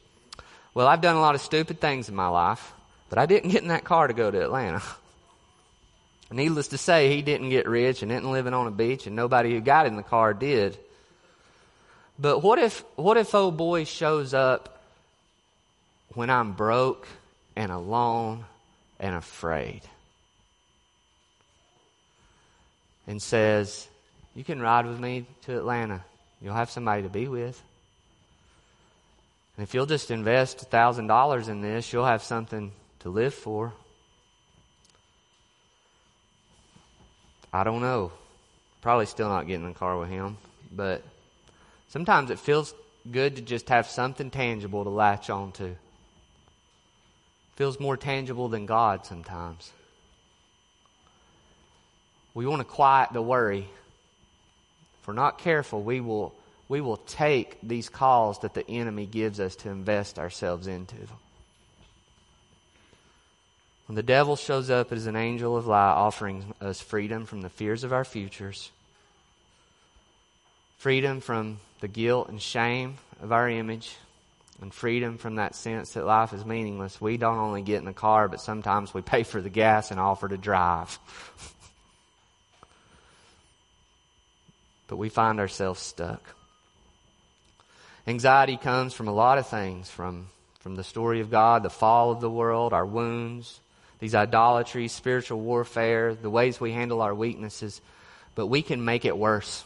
Well, 0.74 0.86
I've 0.86 1.00
done 1.00 1.16
a 1.16 1.20
lot 1.20 1.34
of 1.34 1.40
stupid 1.40 1.80
things 1.80 2.10
in 2.10 2.14
my 2.14 2.28
life, 2.28 2.72
but 3.08 3.18
I 3.18 3.24
didn't 3.24 3.50
get 3.50 3.62
in 3.62 3.68
that 3.68 3.84
car 3.84 4.06
to 4.06 4.14
go 4.14 4.30
to 4.30 4.42
Atlanta. 4.42 4.82
Needless 6.30 6.68
to 6.68 6.78
say, 6.78 7.14
he 7.14 7.22
didn't 7.22 7.48
get 7.48 7.66
rich 7.66 8.02
and 8.02 8.12
isn't 8.12 8.30
living 8.30 8.52
on 8.52 8.66
a 8.66 8.70
beach, 8.70 9.06
and 9.06 9.16
nobody 9.16 9.52
who 9.52 9.60
got 9.60 9.86
in 9.86 9.96
the 9.96 10.02
car 10.02 10.34
did. 10.34 10.76
But 12.18 12.42
what 12.42 12.58
if, 12.58 12.84
what 12.96 13.16
if 13.16 13.34
old 13.34 13.56
boy 13.56 13.84
shows 13.84 14.34
up 14.34 14.82
when 16.10 16.28
I'm 16.28 16.52
broke 16.52 17.08
and 17.56 17.70
alone 17.70 18.44
and 18.98 19.14
afraid. 19.14 19.82
And 23.06 23.20
says, 23.20 23.86
You 24.34 24.44
can 24.44 24.60
ride 24.60 24.86
with 24.86 24.98
me 24.98 25.26
to 25.42 25.56
Atlanta. 25.56 26.04
You'll 26.40 26.54
have 26.54 26.70
somebody 26.70 27.02
to 27.02 27.08
be 27.08 27.28
with. 27.28 27.60
And 29.56 29.64
if 29.64 29.74
you'll 29.74 29.86
just 29.86 30.10
invest 30.10 30.70
$1,000 30.70 31.48
in 31.48 31.60
this, 31.60 31.92
you'll 31.92 32.06
have 32.06 32.22
something 32.22 32.72
to 33.00 33.10
live 33.10 33.34
for. 33.34 33.72
I 37.52 37.64
don't 37.64 37.82
know. 37.82 38.12
Probably 38.80 39.06
still 39.06 39.28
not 39.28 39.46
getting 39.46 39.66
in 39.66 39.72
the 39.72 39.78
car 39.78 39.98
with 39.98 40.08
him, 40.08 40.38
but 40.74 41.02
sometimes 41.88 42.30
it 42.30 42.38
feels 42.38 42.74
good 43.10 43.36
to 43.36 43.42
just 43.42 43.68
have 43.68 43.86
something 43.86 44.30
tangible 44.30 44.84
to 44.84 44.90
latch 44.90 45.28
on 45.28 45.52
to 45.52 45.76
feels 47.56 47.78
more 47.78 47.96
tangible 47.96 48.48
than 48.48 48.66
God 48.66 49.06
sometimes. 49.06 49.72
We 52.34 52.46
want 52.46 52.60
to 52.60 52.64
quiet 52.64 53.12
the 53.12 53.22
worry. 53.22 53.68
If 55.00 55.08
we're 55.08 55.14
not 55.14 55.38
careful, 55.38 55.82
we 55.82 56.00
will, 56.00 56.34
we 56.68 56.80
will 56.80 56.96
take 56.96 57.58
these 57.62 57.88
calls 57.88 58.38
that 58.40 58.54
the 58.54 58.68
enemy 58.68 59.06
gives 59.06 59.38
us 59.38 59.56
to 59.56 59.68
invest 59.68 60.18
ourselves 60.18 60.66
into. 60.66 60.96
When 63.86 63.96
the 63.96 64.02
devil 64.02 64.36
shows 64.36 64.70
up 64.70 64.92
as 64.92 65.06
an 65.06 65.16
angel 65.16 65.56
of 65.56 65.66
light, 65.66 65.92
offering 65.92 66.54
us 66.60 66.80
freedom 66.80 67.26
from 67.26 67.42
the 67.42 67.50
fears 67.50 67.84
of 67.84 67.92
our 67.92 68.04
futures, 68.04 68.70
freedom 70.78 71.20
from 71.20 71.58
the 71.80 71.88
guilt 71.88 72.28
and 72.28 72.40
shame 72.40 72.96
of 73.20 73.32
our 73.32 73.50
image, 73.50 73.96
and 74.62 74.72
freedom 74.72 75.18
from 75.18 75.34
that 75.36 75.54
sense 75.54 75.92
that 75.92 76.06
life 76.06 76.32
is 76.32 76.44
meaningless, 76.44 77.00
we 77.00 77.16
don't 77.16 77.38
only 77.38 77.62
get 77.62 77.78
in 77.78 77.84
the 77.84 77.92
car, 77.92 78.28
but 78.28 78.40
sometimes 78.40 78.94
we 78.94 79.02
pay 79.02 79.22
for 79.24 79.40
the 79.40 79.50
gas 79.50 79.90
and 79.90 79.98
offer 79.98 80.28
to 80.28 80.36
drive. 80.36 80.98
but 84.88 84.96
we 84.96 85.08
find 85.08 85.40
ourselves 85.40 85.80
stuck. 85.80 86.22
Anxiety 88.06 88.56
comes 88.56 88.94
from 88.94 89.08
a 89.08 89.12
lot 89.12 89.38
of 89.38 89.46
things 89.46 89.90
from, 89.90 90.28
from 90.60 90.74
the 90.74 90.84
story 90.84 91.20
of 91.20 91.30
God, 91.30 91.62
the 91.62 91.70
fall 91.70 92.10
of 92.10 92.20
the 92.20 92.30
world, 92.30 92.72
our 92.72 92.86
wounds, 92.86 93.60
these 94.00 94.14
idolatries, 94.14 94.92
spiritual 94.92 95.40
warfare, 95.40 96.14
the 96.14 96.30
ways 96.30 96.60
we 96.60 96.72
handle 96.72 97.02
our 97.02 97.14
weaknesses, 97.14 97.80
but 98.34 98.48
we 98.48 98.62
can 98.62 98.84
make 98.84 99.04
it 99.04 99.16
worse. 99.16 99.64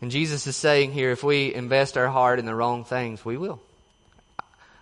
And 0.00 0.10
Jesus 0.10 0.46
is 0.46 0.56
saying 0.56 0.92
here, 0.92 1.10
if 1.10 1.22
we 1.24 1.54
invest 1.54 1.96
our 1.96 2.08
heart 2.08 2.38
in 2.38 2.46
the 2.46 2.54
wrong 2.54 2.84
things, 2.84 3.24
we 3.24 3.36
will. 3.36 3.60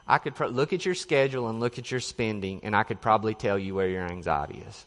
I 0.07 0.19
could 0.19 0.39
look 0.41 0.73
at 0.73 0.85
your 0.85 0.95
schedule 0.95 1.49
and 1.49 1.61
look 1.61 1.79
at 1.79 1.91
your 1.91 2.01
spending, 2.01 2.61
and 2.63 2.77
I 2.77 2.83
could 2.83 3.01
probably 3.01 3.35
tell 3.35 3.59
you 3.59 3.75
where 3.75 3.89
your 3.89 4.05
anxiety 4.05 4.63
is. 4.69 4.85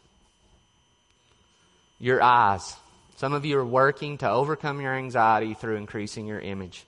Your 1.98 2.22
eyes. 2.22 2.76
Some 3.16 3.32
of 3.32 3.44
you 3.44 3.58
are 3.58 3.66
working 3.66 4.18
to 4.18 4.30
overcome 4.30 4.80
your 4.80 4.94
anxiety 4.94 5.54
through 5.54 5.76
increasing 5.76 6.26
your 6.26 6.38
image. 6.38 6.84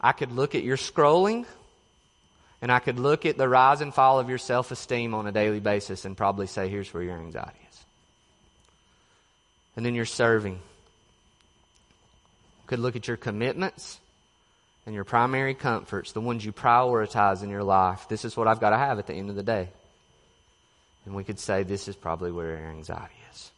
I 0.00 0.12
could 0.12 0.32
look 0.32 0.54
at 0.54 0.62
your 0.62 0.78
scrolling 0.78 1.44
and 2.62 2.72
I 2.72 2.78
could 2.78 2.98
look 2.98 3.26
at 3.26 3.36
the 3.36 3.46
rise 3.46 3.82
and 3.82 3.92
fall 3.92 4.18
of 4.20 4.30
your 4.30 4.38
self 4.38 4.70
esteem 4.70 5.12
on 5.12 5.26
a 5.26 5.32
daily 5.32 5.60
basis 5.60 6.06
and 6.06 6.16
probably 6.16 6.46
say, 6.46 6.68
here's 6.68 6.92
where 6.94 7.02
your 7.02 7.18
anxiety 7.18 7.58
is. 7.70 7.84
And 9.76 9.84
then 9.84 9.94
you're 9.94 10.06
serving. 10.06 10.60
Could 12.66 12.78
look 12.78 12.96
at 12.96 13.08
your 13.08 13.16
commitments 13.16 14.00
and 14.86 14.94
your 14.94 15.04
primary 15.04 15.54
comforts, 15.54 16.12
the 16.12 16.20
ones 16.20 16.44
you 16.44 16.52
prioritize 16.52 17.42
in 17.42 17.50
your 17.50 17.62
life. 17.62 18.06
This 18.08 18.24
is 18.24 18.36
what 18.36 18.48
I've 18.48 18.60
got 18.60 18.70
to 18.70 18.78
have 18.78 18.98
at 18.98 19.06
the 19.06 19.14
end 19.14 19.30
of 19.30 19.36
the 19.36 19.42
day. 19.42 19.68
And 21.06 21.14
we 21.14 21.24
could 21.24 21.38
say 21.38 21.62
this 21.62 21.88
is 21.88 21.96
probably 21.96 22.32
where 22.32 22.50
your 22.58 22.68
anxiety 22.70 23.14
is. 23.32 23.50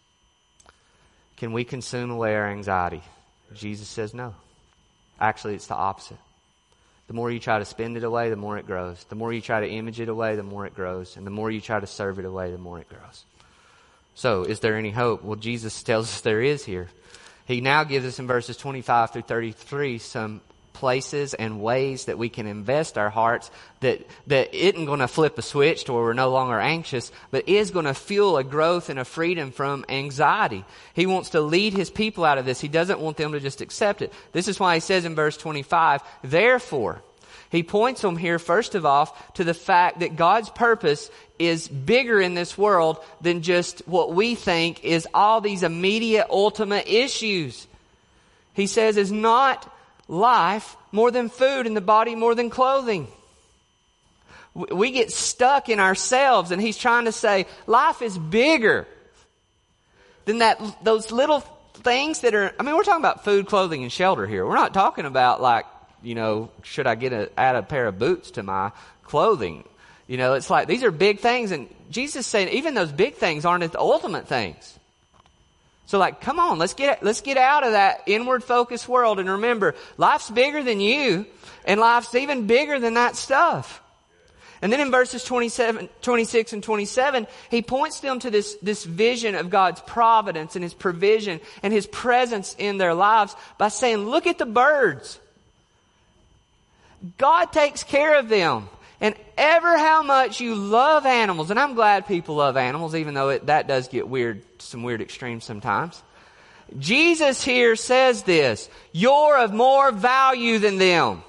Can 1.36 1.52
we 1.52 1.64
consume 1.64 2.10
away 2.10 2.34
our 2.34 2.48
anxiety? 2.48 3.02
Jesus 3.54 3.88
says 3.88 4.14
no. 4.14 4.34
Actually, 5.20 5.54
it's 5.54 5.66
the 5.66 5.74
opposite. 5.74 6.18
The 7.06 7.14
more 7.14 7.30
you 7.30 7.38
try 7.38 7.58
to 7.58 7.64
spend 7.64 7.96
it 7.96 8.02
away, 8.02 8.30
the 8.30 8.36
more 8.36 8.58
it 8.58 8.66
grows. 8.66 9.04
The 9.04 9.14
more 9.14 9.32
you 9.32 9.40
try 9.40 9.60
to 9.60 9.68
image 9.68 10.00
it 10.00 10.08
away, 10.08 10.34
the 10.34 10.42
more 10.42 10.66
it 10.66 10.74
grows. 10.74 11.16
And 11.16 11.24
the 11.24 11.30
more 11.30 11.50
you 11.50 11.60
try 11.60 11.78
to 11.78 11.86
serve 11.86 12.18
it 12.18 12.24
away, 12.24 12.50
the 12.50 12.58
more 12.58 12.80
it 12.80 12.88
grows. 12.88 13.24
So, 14.14 14.42
is 14.42 14.60
there 14.60 14.76
any 14.76 14.90
hope? 14.90 15.22
Well, 15.22 15.36
Jesus 15.36 15.82
tells 15.84 16.06
us 16.06 16.20
there 16.22 16.42
is 16.42 16.64
here. 16.64 16.88
He 17.46 17.60
now 17.60 17.84
gives 17.84 18.04
us 18.04 18.18
in 18.18 18.26
verses 18.26 18.56
25 18.56 19.12
through 19.12 19.22
33 19.22 19.98
some 19.98 20.40
places 20.76 21.32
and 21.32 21.62
ways 21.62 22.04
that 22.04 22.18
we 22.18 22.28
can 22.28 22.46
invest 22.46 22.98
our 22.98 23.08
hearts 23.08 23.50
that, 23.80 24.06
that 24.26 24.54
isn't 24.54 24.84
going 24.84 25.00
to 25.00 25.08
flip 25.08 25.38
a 25.38 25.42
switch 25.42 25.84
to 25.84 25.92
where 25.92 26.02
we're 26.02 26.12
no 26.12 26.28
longer 26.28 26.60
anxious, 26.60 27.10
but 27.30 27.48
is 27.48 27.70
going 27.70 27.86
to 27.86 27.94
fuel 27.94 28.36
a 28.36 28.44
growth 28.44 28.90
and 28.90 28.98
a 28.98 29.04
freedom 29.04 29.50
from 29.50 29.86
anxiety. 29.88 30.64
He 30.92 31.06
wants 31.06 31.30
to 31.30 31.40
lead 31.40 31.72
his 31.72 31.88
people 31.88 32.26
out 32.26 32.36
of 32.36 32.44
this. 32.44 32.60
He 32.60 32.68
doesn't 32.68 33.00
want 33.00 33.16
them 33.16 33.32
to 33.32 33.40
just 33.40 33.62
accept 33.62 34.02
it. 34.02 34.12
This 34.32 34.48
is 34.48 34.60
why 34.60 34.74
he 34.74 34.80
says 34.80 35.06
in 35.06 35.14
verse 35.14 35.38
25, 35.38 36.02
therefore, 36.22 37.02
he 37.50 37.62
points 37.62 38.02
them 38.02 38.16
here, 38.16 38.38
first 38.38 38.74
of 38.74 38.84
all, 38.84 39.16
to 39.34 39.44
the 39.44 39.54
fact 39.54 40.00
that 40.00 40.16
God's 40.16 40.50
purpose 40.50 41.10
is 41.38 41.68
bigger 41.68 42.20
in 42.20 42.34
this 42.34 42.58
world 42.58 42.98
than 43.20 43.42
just 43.42 43.86
what 43.86 44.12
we 44.12 44.34
think 44.34 44.84
is 44.84 45.06
all 45.14 45.40
these 45.40 45.62
immediate, 45.62 46.26
ultimate 46.30 46.88
issues. 46.88 47.66
He 48.54 48.66
says 48.66 48.96
is 48.96 49.12
not 49.12 49.72
life 50.08 50.76
more 50.92 51.10
than 51.10 51.28
food 51.28 51.66
and 51.66 51.76
the 51.76 51.80
body 51.80 52.14
more 52.14 52.34
than 52.34 52.50
clothing. 52.50 53.06
We 54.54 54.90
get 54.90 55.12
stuck 55.12 55.68
in 55.68 55.78
ourselves 55.78 56.50
and 56.50 56.62
he's 56.62 56.78
trying 56.78 57.04
to 57.04 57.12
say 57.12 57.46
life 57.66 58.00
is 58.00 58.16
bigger 58.16 58.88
than 60.24 60.38
that, 60.38 60.60
those 60.82 61.12
little 61.12 61.40
things 61.74 62.20
that 62.20 62.34
are, 62.34 62.52
I 62.58 62.62
mean, 62.62 62.74
we're 62.74 62.82
talking 62.82 63.02
about 63.02 63.22
food, 63.22 63.46
clothing, 63.46 63.82
and 63.82 63.92
shelter 63.92 64.26
here. 64.26 64.46
We're 64.46 64.54
not 64.54 64.72
talking 64.72 65.04
about 65.04 65.42
like, 65.42 65.66
you 66.06 66.14
know, 66.14 66.50
should 66.62 66.86
I 66.86 66.94
get 66.94 67.12
a, 67.12 67.28
add 67.36 67.56
a 67.56 67.64
pair 67.64 67.88
of 67.88 67.98
boots 67.98 68.30
to 68.32 68.44
my 68.44 68.70
clothing? 69.02 69.64
You 70.06 70.16
know, 70.16 70.34
it's 70.34 70.48
like 70.48 70.68
these 70.68 70.84
are 70.84 70.92
big 70.92 71.18
things 71.18 71.50
and 71.50 71.68
Jesus 71.90 72.28
saying 72.28 72.50
even 72.50 72.74
those 72.74 72.92
big 72.92 73.16
things 73.16 73.44
aren't 73.44 73.72
the 73.72 73.80
ultimate 73.80 74.28
things. 74.28 74.78
So 75.86 75.98
like, 75.98 76.20
come 76.20 76.38
on, 76.38 76.58
let's 76.58 76.74
get, 76.74 77.02
let's 77.02 77.22
get 77.22 77.36
out 77.36 77.64
of 77.64 77.72
that 77.72 78.04
inward 78.06 78.44
focused 78.44 78.88
world 78.88 79.18
and 79.18 79.28
remember, 79.28 79.74
life's 79.96 80.30
bigger 80.30 80.62
than 80.62 80.78
you 80.80 81.26
and 81.64 81.80
life's 81.80 82.14
even 82.14 82.46
bigger 82.46 82.78
than 82.78 82.94
that 82.94 83.16
stuff. 83.16 83.82
And 84.62 84.72
then 84.72 84.78
in 84.78 84.92
verses 84.92 85.24
27, 85.24 85.88
26 86.02 86.52
and 86.52 86.62
27, 86.62 87.26
he 87.50 87.62
points 87.62 87.98
them 87.98 88.20
to 88.20 88.30
this, 88.30 88.54
this 88.62 88.84
vision 88.84 89.34
of 89.34 89.50
God's 89.50 89.80
providence 89.80 90.54
and 90.54 90.62
his 90.62 90.72
provision 90.72 91.40
and 91.64 91.72
his 91.72 91.86
presence 91.88 92.54
in 92.58 92.78
their 92.78 92.94
lives 92.94 93.34
by 93.58 93.68
saying, 93.68 93.98
look 93.98 94.28
at 94.28 94.38
the 94.38 94.46
birds. 94.46 95.18
God 97.18 97.52
takes 97.52 97.84
care 97.84 98.18
of 98.18 98.28
them. 98.28 98.68
And 99.00 99.14
ever 99.36 99.76
how 99.76 100.02
much 100.02 100.40
you 100.40 100.54
love 100.54 101.04
animals, 101.04 101.50
and 101.50 101.60
I'm 101.60 101.74
glad 101.74 102.06
people 102.06 102.36
love 102.36 102.56
animals, 102.56 102.94
even 102.94 103.12
though 103.12 103.28
it, 103.28 103.46
that 103.46 103.68
does 103.68 103.88
get 103.88 104.08
weird, 104.08 104.42
some 104.58 104.82
weird 104.82 105.02
extremes 105.02 105.44
sometimes. 105.44 106.02
Jesus 106.78 107.44
here 107.44 107.76
says 107.76 108.22
this, 108.22 108.70
you're 108.92 109.38
of 109.38 109.52
more 109.52 109.92
value 109.92 110.58
than 110.58 110.78
them. 110.78 111.22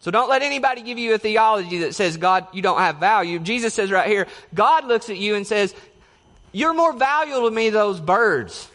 So 0.00 0.10
don't 0.10 0.28
let 0.28 0.42
anybody 0.42 0.82
give 0.82 0.98
you 0.98 1.14
a 1.14 1.18
theology 1.18 1.78
that 1.78 1.94
says, 1.94 2.16
God, 2.16 2.46
you 2.52 2.60
don't 2.60 2.78
have 2.78 2.96
value. 2.96 3.38
Jesus 3.38 3.72
says 3.72 3.90
right 3.92 4.08
here, 4.08 4.26
God 4.52 4.86
looks 4.86 5.10
at 5.10 5.16
you 5.18 5.34
and 5.34 5.46
says, 5.46 5.74
you're 6.52 6.74
more 6.74 6.92
valuable 6.92 7.48
to 7.48 7.54
me 7.54 7.70
than 7.70 7.74
those 7.74 8.00
birds. 8.00 8.68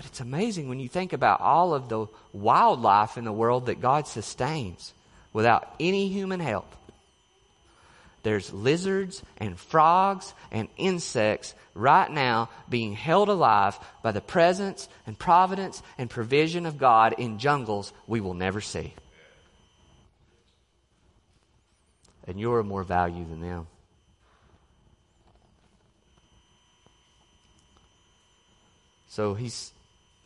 But 0.00 0.06
it's 0.06 0.20
amazing 0.20 0.70
when 0.70 0.80
you 0.80 0.88
think 0.88 1.12
about 1.12 1.42
all 1.42 1.74
of 1.74 1.90
the 1.90 2.06
wildlife 2.32 3.18
in 3.18 3.24
the 3.24 3.32
world 3.34 3.66
that 3.66 3.82
God 3.82 4.06
sustains 4.06 4.94
without 5.34 5.74
any 5.78 6.08
human 6.08 6.40
help. 6.40 6.74
There's 8.22 8.50
lizards 8.50 9.22
and 9.36 9.58
frogs 9.58 10.32
and 10.50 10.68
insects 10.78 11.52
right 11.74 12.10
now 12.10 12.48
being 12.66 12.94
held 12.94 13.28
alive 13.28 13.78
by 14.02 14.12
the 14.12 14.22
presence 14.22 14.88
and 15.06 15.18
providence 15.18 15.82
and 15.98 16.08
provision 16.08 16.64
of 16.64 16.78
God 16.78 17.16
in 17.18 17.38
jungles 17.38 17.92
we 18.06 18.22
will 18.22 18.32
never 18.32 18.62
see. 18.62 18.94
And 22.26 22.40
you're 22.40 22.60
of 22.60 22.66
more 22.66 22.84
value 22.84 23.26
than 23.28 23.42
them. 23.42 23.66
So 29.08 29.34
he 29.34 29.50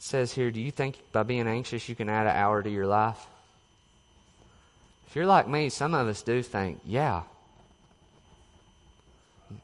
says 0.05 0.35
here, 0.35 0.51
Do 0.51 0.61
you 0.61 0.71
think 0.71 0.99
by 1.13 1.23
being 1.23 1.47
anxious 1.47 1.89
you 1.89 1.95
can 1.95 2.11
add 2.11 2.27
an 2.27 2.37
hour 2.37 2.63
to 2.63 2.71
your 2.71 2.87
life? 2.87 3.27
If 5.09 5.17
you're 5.17 5.27
like 5.27 5.49
me, 5.49 5.71
some 5.71 5.95
of 5.95 6.07
us 6.07 6.23
do 6.23 6.43
think, 6.43 6.81
yeah, 6.85 7.23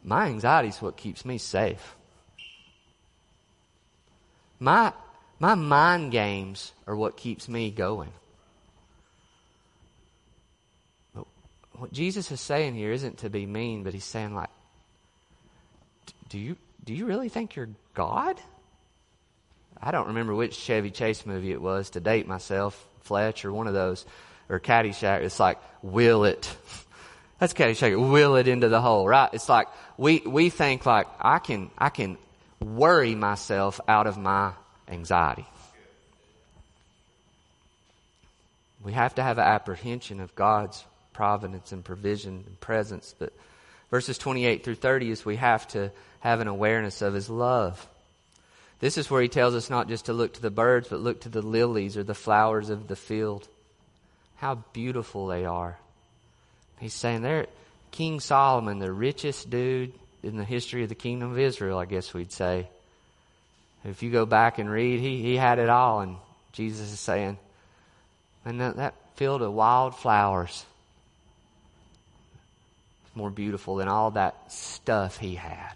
my 0.02 0.26
anxiety 0.26 0.68
is 0.68 0.80
what 0.80 0.96
keeps 0.96 1.24
me 1.24 1.36
safe. 1.36 1.94
My, 4.58 4.92
my 5.38 5.54
mind 5.54 6.12
games 6.12 6.72
are 6.86 6.96
what 6.96 7.16
keeps 7.16 7.48
me 7.48 7.70
going. 7.70 8.12
But 11.14 11.26
what 11.72 11.92
Jesus 11.92 12.30
is 12.30 12.40
saying 12.40 12.74
here 12.74 12.92
isn't 12.92 13.18
to 13.18 13.30
be 13.30 13.44
mean, 13.44 13.82
but 13.82 13.92
he's 13.92 14.04
saying 14.04 14.34
like, 14.34 14.50
do 16.28 16.38
you, 16.38 16.56
do 16.84 16.94
you 16.94 17.04
really 17.04 17.28
think 17.28 17.56
you're 17.56 17.70
God? 17.94 18.40
I 19.82 19.90
don't 19.90 20.08
remember 20.08 20.34
which 20.34 20.54
Chevy 20.54 20.90
Chase 20.90 21.24
movie 21.24 21.52
it 21.52 21.62
was 21.62 21.90
to 21.90 22.00
date 22.00 22.28
myself, 22.28 22.86
Fletch 23.00 23.44
or 23.44 23.52
one 23.52 23.66
of 23.66 23.74
those 23.74 24.04
or 24.50 24.58
Caddyshack, 24.58 25.22
it's 25.22 25.40
like, 25.40 25.58
will 25.80 26.24
it? 26.24 26.54
That's 27.38 27.54
Caddyshack. 27.54 28.10
Will 28.10 28.36
it 28.36 28.48
into 28.48 28.68
the 28.68 28.80
hole, 28.80 29.06
right? 29.06 29.30
It's 29.32 29.48
like, 29.48 29.68
we, 29.96 30.20
we 30.26 30.50
think 30.50 30.84
like, 30.84 31.06
I 31.20 31.38
can, 31.38 31.70
I 31.78 31.88
can 31.88 32.18
worry 32.60 33.14
myself 33.14 33.80
out 33.86 34.06
of 34.06 34.18
my 34.18 34.52
anxiety. 34.88 35.46
We 38.82 38.92
have 38.92 39.14
to 39.14 39.22
have 39.22 39.38
an 39.38 39.44
apprehension 39.44 40.20
of 40.20 40.34
God's 40.34 40.84
providence 41.12 41.70
and 41.70 41.84
provision 41.84 42.44
and 42.46 42.60
presence. 42.60 43.14
But 43.18 43.32
verses 43.90 44.18
28 44.18 44.64
through 44.64 44.74
30 44.74 45.10
is 45.10 45.24
we 45.24 45.36
have 45.36 45.68
to 45.68 45.92
have 46.20 46.40
an 46.40 46.48
awareness 46.48 47.02
of 47.02 47.14
His 47.14 47.30
love. 47.30 47.86
This 48.80 48.98
is 48.98 49.10
where 49.10 49.22
He 49.22 49.28
tells 49.28 49.54
us 49.54 49.70
not 49.70 49.88
just 49.88 50.06
to 50.06 50.12
look 50.12 50.34
to 50.34 50.42
the 50.42 50.50
birds, 50.50 50.88
but 50.88 51.00
look 51.00 51.20
to 51.22 51.28
the 51.28 51.42
lilies 51.42 51.96
or 51.96 52.02
the 52.02 52.14
flowers 52.14 52.70
of 52.70 52.88
the 52.88 52.96
field 52.96 53.46
how 54.40 54.54
beautiful 54.72 55.26
they 55.26 55.44
are. 55.44 55.78
He's 56.78 56.94
saying 56.94 57.20
they're 57.20 57.46
King 57.90 58.20
Solomon, 58.20 58.78
the 58.78 58.90
richest 58.90 59.50
dude 59.50 59.92
in 60.22 60.38
the 60.38 60.44
history 60.44 60.82
of 60.82 60.88
the 60.88 60.94
kingdom 60.94 61.30
of 61.30 61.38
Israel, 61.38 61.78
I 61.78 61.84
guess 61.84 62.14
we'd 62.14 62.32
say. 62.32 62.66
If 63.84 64.02
you 64.02 64.10
go 64.10 64.24
back 64.24 64.58
and 64.58 64.70
read, 64.70 65.00
he, 65.00 65.22
he 65.22 65.36
had 65.36 65.58
it 65.58 65.68
all. 65.68 66.00
And 66.00 66.16
Jesus 66.52 66.90
is 66.90 67.00
saying, 67.00 67.36
and 68.46 68.60
that, 68.62 68.76
that 68.76 68.94
field 69.16 69.42
of 69.42 69.52
wild 69.52 69.94
flowers 69.94 70.64
is 73.06 73.16
more 73.16 73.30
beautiful 73.30 73.76
than 73.76 73.88
all 73.88 74.12
that 74.12 74.50
stuff 74.50 75.18
he 75.18 75.34
had. 75.34 75.74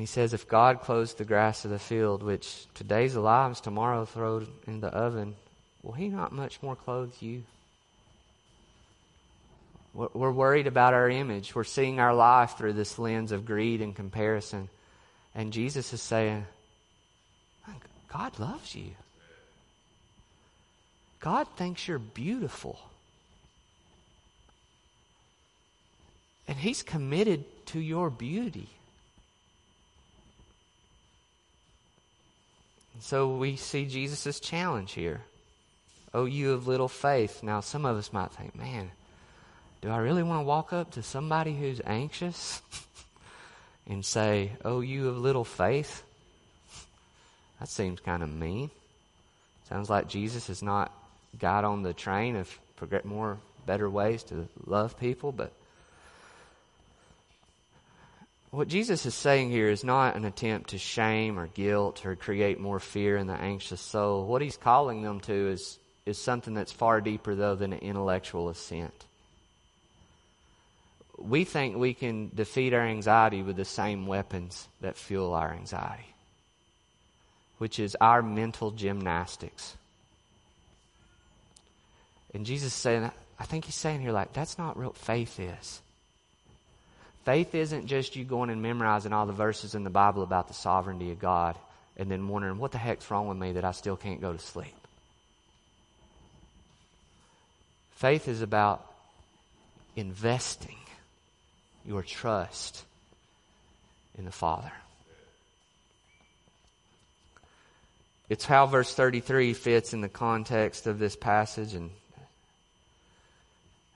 And 0.00 0.08
he 0.08 0.10
says, 0.10 0.32
if 0.32 0.48
God 0.48 0.80
clothes 0.80 1.12
the 1.12 1.26
grass 1.26 1.66
of 1.66 1.70
the 1.70 1.78
field, 1.78 2.22
which 2.22 2.64
today's 2.72 3.16
alive, 3.16 3.60
tomorrow 3.60 4.06
thrown 4.06 4.48
in 4.66 4.80
the 4.80 4.88
oven, 4.88 5.36
will 5.82 5.92
he 5.92 6.08
not 6.08 6.32
much 6.32 6.62
more 6.62 6.74
clothe 6.74 7.12
you? 7.20 7.42
We're 9.92 10.32
worried 10.32 10.66
about 10.66 10.94
our 10.94 11.10
image. 11.10 11.54
We're 11.54 11.64
seeing 11.64 12.00
our 12.00 12.14
life 12.14 12.56
through 12.56 12.72
this 12.72 12.98
lens 12.98 13.30
of 13.30 13.44
greed 13.44 13.82
and 13.82 13.94
comparison. 13.94 14.70
And 15.34 15.52
Jesus 15.52 15.92
is 15.92 16.00
saying, 16.00 16.46
God 18.10 18.38
loves 18.38 18.74
you. 18.74 18.92
God 21.20 21.46
thinks 21.58 21.86
you're 21.86 21.98
beautiful. 21.98 22.80
And 26.48 26.56
He's 26.56 26.82
committed 26.82 27.44
to 27.66 27.78
your 27.78 28.08
beauty. 28.08 28.70
So 33.02 33.28
we 33.28 33.56
see 33.56 33.86
Jesus' 33.86 34.40
challenge 34.40 34.92
here. 34.92 35.22
Oh, 36.12 36.24
you 36.24 36.52
of 36.52 36.66
little 36.66 36.88
faith. 36.88 37.42
Now, 37.42 37.60
some 37.60 37.84
of 37.84 37.96
us 37.96 38.12
might 38.12 38.32
think, 38.32 38.56
man, 38.56 38.90
do 39.80 39.90
I 39.90 39.98
really 39.98 40.22
want 40.22 40.40
to 40.40 40.44
walk 40.44 40.72
up 40.72 40.92
to 40.92 41.02
somebody 41.02 41.54
who's 41.54 41.80
anxious 41.86 42.60
and 43.86 44.04
say, 44.04 44.52
Oh, 44.64 44.80
you 44.80 45.08
of 45.08 45.18
little 45.18 45.44
faith? 45.44 46.02
That 47.58 47.68
seems 47.68 48.00
kind 48.00 48.22
of 48.22 48.28
mean. 48.28 48.70
Sounds 49.68 49.88
like 49.88 50.08
Jesus 50.08 50.48
has 50.48 50.62
not 50.62 50.92
got 51.38 51.64
on 51.64 51.82
the 51.82 51.92
train 51.92 52.36
of 52.36 52.58
more 53.04 53.38
better 53.66 53.88
ways 53.88 54.22
to 54.24 54.48
love 54.66 54.98
people, 54.98 55.32
but 55.32 55.52
what 58.50 58.68
Jesus 58.68 59.06
is 59.06 59.14
saying 59.14 59.50
here 59.50 59.68
is 59.68 59.84
not 59.84 60.16
an 60.16 60.24
attempt 60.24 60.70
to 60.70 60.78
shame 60.78 61.38
or 61.38 61.46
guilt 61.46 62.04
or 62.04 62.16
create 62.16 62.60
more 62.60 62.80
fear 62.80 63.16
in 63.16 63.26
the 63.26 63.34
anxious 63.34 63.80
soul. 63.80 64.26
What 64.26 64.42
he's 64.42 64.56
calling 64.56 65.02
them 65.02 65.20
to 65.20 65.50
is, 65.50 65.78
is 66.06 66.18
something 66.18 66.54
that's 66.54 66.72
far 66.72 67.00
deeper, 67.00 67.34
though, 67.34 67.54
than 67.54 67.72
an 67.72 67.80
intellectual 67.80 68.48
assent 68.48 69.06
we 71.20 71.44
think 71.44 71.76
we 71.76 71.94
can 71.94 72.30
defeat 72.34 72.72
our 72.72 72.80
anxiety 72.80 73.42
with 73.42 73.56
the 73.56 73.64
same 73.64 74.06
weapons 74.06 74.66
that 74.80 74.96
fuel 74.96 75.34
our 75.34 75.52
anxiety, 75.52 76.14
which 77.58 77.78
is 77.78 77.96
our 78.00 78.22
mental 78.22 78.70
gymnastics. 78.70 79.76
And 82.32 82.46
Jesus 82.46 82.68
is 82.68 82.74
saying, 82.74 83.10
I 83.38 83.44
think 83.44 83.66
he's 83.66 83.74
saying 83.74 84.00
here, 84.00 84.12
like, 84.12 84.32
that's 84.32 84.56
not 84.56 84.76
what 84.76 84.96
faith 84.96 85.38
is. 85.38 85.82
Faith 87.30 87.54
isn't 87.54 87.86
just 87.86 88.16
you 88.16 88.24
going 88.24 88.50
and 88.50 88.60
memorizing 88.60 89.12
all 89.12 89.24
the 89.24 89.32
verses 89.32 89.76
in 89.76 89.84
the 89.84 89.88
Bible 89.88 90.24
about 90.24 90.48
the 90.48 90.54
sovereignty 90.54 91.12
of 91.12 91.20
God 91.20 91.56
and 91.96 92.10
then 92.10 92.26
wondering, 92.26 92.58
what 92.58 92.72
the 92.72 92.78
heck's 92.78 93.08
wrong 93.08 93.28
with 93.28 93.38
me 93.38 93.52
that 93.52 93.64
I 93.64 93.70
still 93.70 93.96
can't 93.96 94.20
go 94.20 94.32
to 94.32 94.38
sleep? 94.40 94.74
Faith 97.92 98.26
is 98.26 98.42
about 98.42 98.84
investing 99.94 100.74
your 101.86 102.02
trust 102.02 102.84
in 104.18 104.24
the 104.24 104.32
Father. 104.32 104.72
It's 108.28 108.44
how 108.44 108.66
verse 108.66 108.92
33 108.92 109.54
fits 109.54 109.94
in 109.94 110.00
the 110.00 110.08
context 110.08 110.88
of 110.88 110.98
this 110.98 111.14
passage 111.14 111.74
and, 111.74 111.92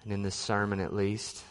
and 0.05 0.13
in 0.13 0.23
this 0.23 0.37
sermon 0.37 0.79
at 0.79 0.95
least. 0.95 1.43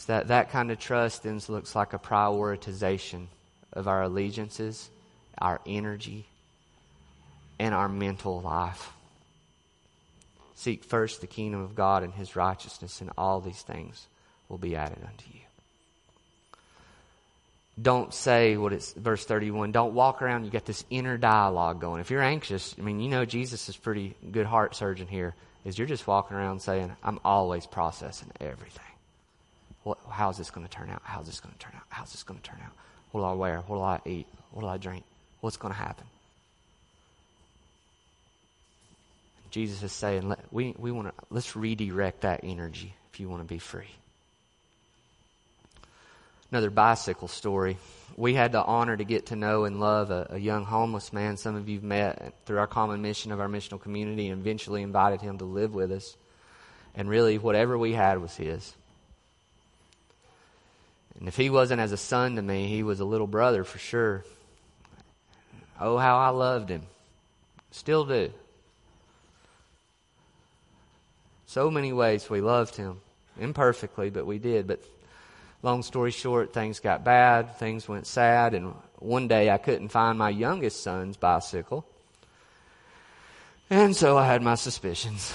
It's 0.00 0.06
that 0.06 0.28
that 0.28 0.48
kind 0.48 0.70
of 0.70 0.78
trust 0.78 1.24
then 1.24 1.38
looks 1.50 1.76
like 1.76 1.92
a 1.92 1.98
prioritization 1.98 3.26
of 3.74 3.86
our 3.86 4.04
allegiances, 4.04 4.88
our 5.36 5.60
energy, 5.66 6.24
and 7.58 7.74
our 7.74 7.86
mental 7.86 8.40
life. 8.40 8.94
Seek 10.54 10.84
first 10.84 11.20
the 11.20 11.26
kingdom 11.26 11.60
of 11.60 11.74
God 11.74 12.02
and 12.02 12.14
his 12.14 12.34
righteousness, 12.34 13.02
and 13.02 13.10
all 13.18 13.42
these 13.42 13.60
things 13.60 14.06
will 14.48 14.56
be 14.56 14.74
added 14.74 15.00
unto 15.06 15.26
you. 15.34 15.40
Don't 17.82 18.14
say 18.14 18.56
what 18.56 18.72
it's 18.72 18.94
verse 18.94 19.26
31. 19.26 19.70
Don't 19.70 19.92
walk 19.92 20.22
around. 20.22 20.46
You 20.46 20.50
got 20.50 20.64
this 20.64 20.82
inner 20.88 21.18
dialogue 21.18 21.78
going. 21.78 22.00
If 22.00 22.10
you're 22.10 22.22
anxious, 22.22 22.74
I 22.78 22.80
mean, 22.80 23.00
you 23.00 23.10
know, 23.10 23.26
Jesus 23.26 23.68
is 23.68 23.76
pretty 23.76 24.14
good 24.32 24.46
heart 24.46 24.74
surgeon 24.74 25.08
here. 25.08 25.34
Is 25.66 25.76
you're 25.76 25.86
just 25.86 26.06
walking 26.06 26.38
around 26.38 26.62
saying, 26.62 26.90
I'm 27.04 27.20
always 27.22 27.66
processing 27.66 28.30
everything. 28.40 28.89
How's 30.10 30.38
this 30.38 30.50
going 30.50 30.66
to 30.66 30.72
turn 30.72 30.90
out? 30.90 31.02
How's 31.04 31.26
this 31.26 31.40
going 31.40 31.52
to 31.52 31.58
turn 31.58 31.72
out? 31.74 31.82
How's 31.88 32.12
this 32.12 32.22
going 32.22 32.40
to 32.40 32.48
turn 32.48 32.60
out? 32.64 32.72
What 33.12 33.22
will 33.22 33.30
I 33.30 33.32
wear? 33.34 33.58
What 33.66 33.76
will 33.76 33.84
I 33.84 34.00
eat? 34.04 34.26
What 34.52 34.62
will 34.62 34.70
I 34.70 34.78
drink? 34.78 35.04
What's 35.40 35.56
going 35.56 35.72
to 35.72 35.78
happen? 35.78 36.06
Jesus 39.50 39.82
is 39.82 39.92
saying, 39.92 40.28
let, 40.28 40.38
we, 40.52 40.74
we 40.78 40.92
want 40.92 41.08
to, 41.08 41.24
let's 41.30 41.56
redirect 41.56 42.20
that 42.20 42.40
energy 42.44 42.94
if 43.12 43.18
you 43.18 43.28
want 43.28 43.42
to 43.42 43.48
be 43.48 43.58
free 43.58 43.88
another 46.50 46.70
bicycle 46.70 47.28
story. 47.28 47.76
We 48.16 48.34
had 48.34 48.52
the 48.52 48.62
honor 48.62 48.96
to 48.96 49.04
get 49.04 49.26
to 49.26 49.36
know 49.36 49.64
and 49.64 49.80
love 49.80 50.10
a, 50.10 50.28
a, 50.30 50.38
young 50.38 50.64
homeless 50.64 51.12
man. 51.12 51.36
Some 51.36 51.54
of 51.54 51.68
you've 51.68 51.84
met 51.84 52.34
through 52.44 52.58
our 52.58 52.66
common 52.66 53.02
mission 53.02 53.32
of 53.32 53.40
our 53.40 53.48
missional 53.48 53.80
community 53.80 54.28
and 54.28 54.40
eventually 54.40 54.82
invited 54.82 55.20
him 55.20 55.38
to 55.38 55.44
live 55.44 55.72
with 55.72 55.92
us. 55.92 56.16
And 56.94 57.08
really, 57.08 57.38
whatever 57.38 57.78
we 57.78 57.92
had 57.92 58.20
was 58.20 58.34
his. 58.34 58.74
And 61.20 61.28
if 61.28 61.36
he 61.36 61.50
wasn't 61.50 61.82
as 61.82 61.92
a 61.92 61.98
son 61.98 62.36
to 62.36 62.42
me, 62.42 62.66
he 62.66 62.82
was 62.82 62.98
a 62.98 63.04
little 63.04 63.26
brother 63.26 63.62
for 63.62 63.78
sure. 63.78 64.24
Oh, 65.78 65.98
how 65.98 66.18
I 66.18 66.30
loved 66.30 66.70
him. 66.70 66.82
Still 67.70 68.04
do. 68.04 68.32
So 71.46 71.70
many 71.70 71.92
ways 71.92 72.28
we 72.28 72.40
loved 72.40 72.74
him. 72.74 73.00
Imperfectly, 73.38 74.08
but 74.10 74.26
we 74.26 74.38
did. 74.38 74.66
But 74.66 74.82
long 75.62 75.82
story 75.82 76.10
short, 76.10 76.54
things 76.54 76.80
got 76.80 77.04
bad, 77.04 77.56
things 77.58 77.86
went 77.86 78.06
sad, 78.06 78.54
and 78.54 78.74
one 78.98 79.28
day 79.28 79.50
I 79.50 79.58
couldn't 79.58 79.88
find 79.88 80.18
my 80.18 80.30
youngest 80.30 80.82
son's 80.82 81.16
bicycle. 81.16 81.86
And 83.68 83.94
so 83.94 84.16
I 84.16 84.26
had 84.26 84.42
my 84.42 84.54
suspicions. 84.54 85.32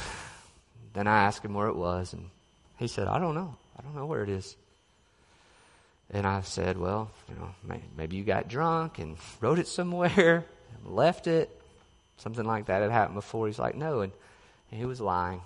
Then 0.94 1.08
I 1.08 1.24
asked 1.24 1.46
him 1.46 1.54
where 1.54 1.68
it 1.68 1.76
was, 1.76 2.14
and 2.14 2.30
he 2.78 2.88
said, 2.88 3.08
I 3.08 3.20
don't 3.20 3.36
know. 3.36 3.56
I 3.78 3.84
don't 3.84 3.96
know 3.96 4.06
where 4.06 4.24
it 4.24 4.30
is. 4.30 4.56
And 6.12 6.26
I 6.28 6.42
said, 6.42 6.78
Well, 6.78 7.12
you 7.30 7.36
know, 7.36 7.80
maybe 7.98 8.16
you 8.16 8.24
got 8.24 8.48
drunk 8.48 9.00
and 9.00 9.18
wrote 9.42 9.60
it 9.60 9.68
somewhere, 9.68 10.46
and 10.86 10.96
left 10.96 11.28
it. 11.28 11.50
Something 12.18 12.46
like 12.46 12.68
that 12.68 12.82
had 12.82 12.92
happened 12.92 13.16
before. 13.16 13.48
He's 13.48 13.60
like, 13.60 13.76
No. 13.76 14.02
And, 14.02 14.14
and 14.72 14.80
he 14.80 14.86
was 14.86 15.02
lying. 15.02 15.42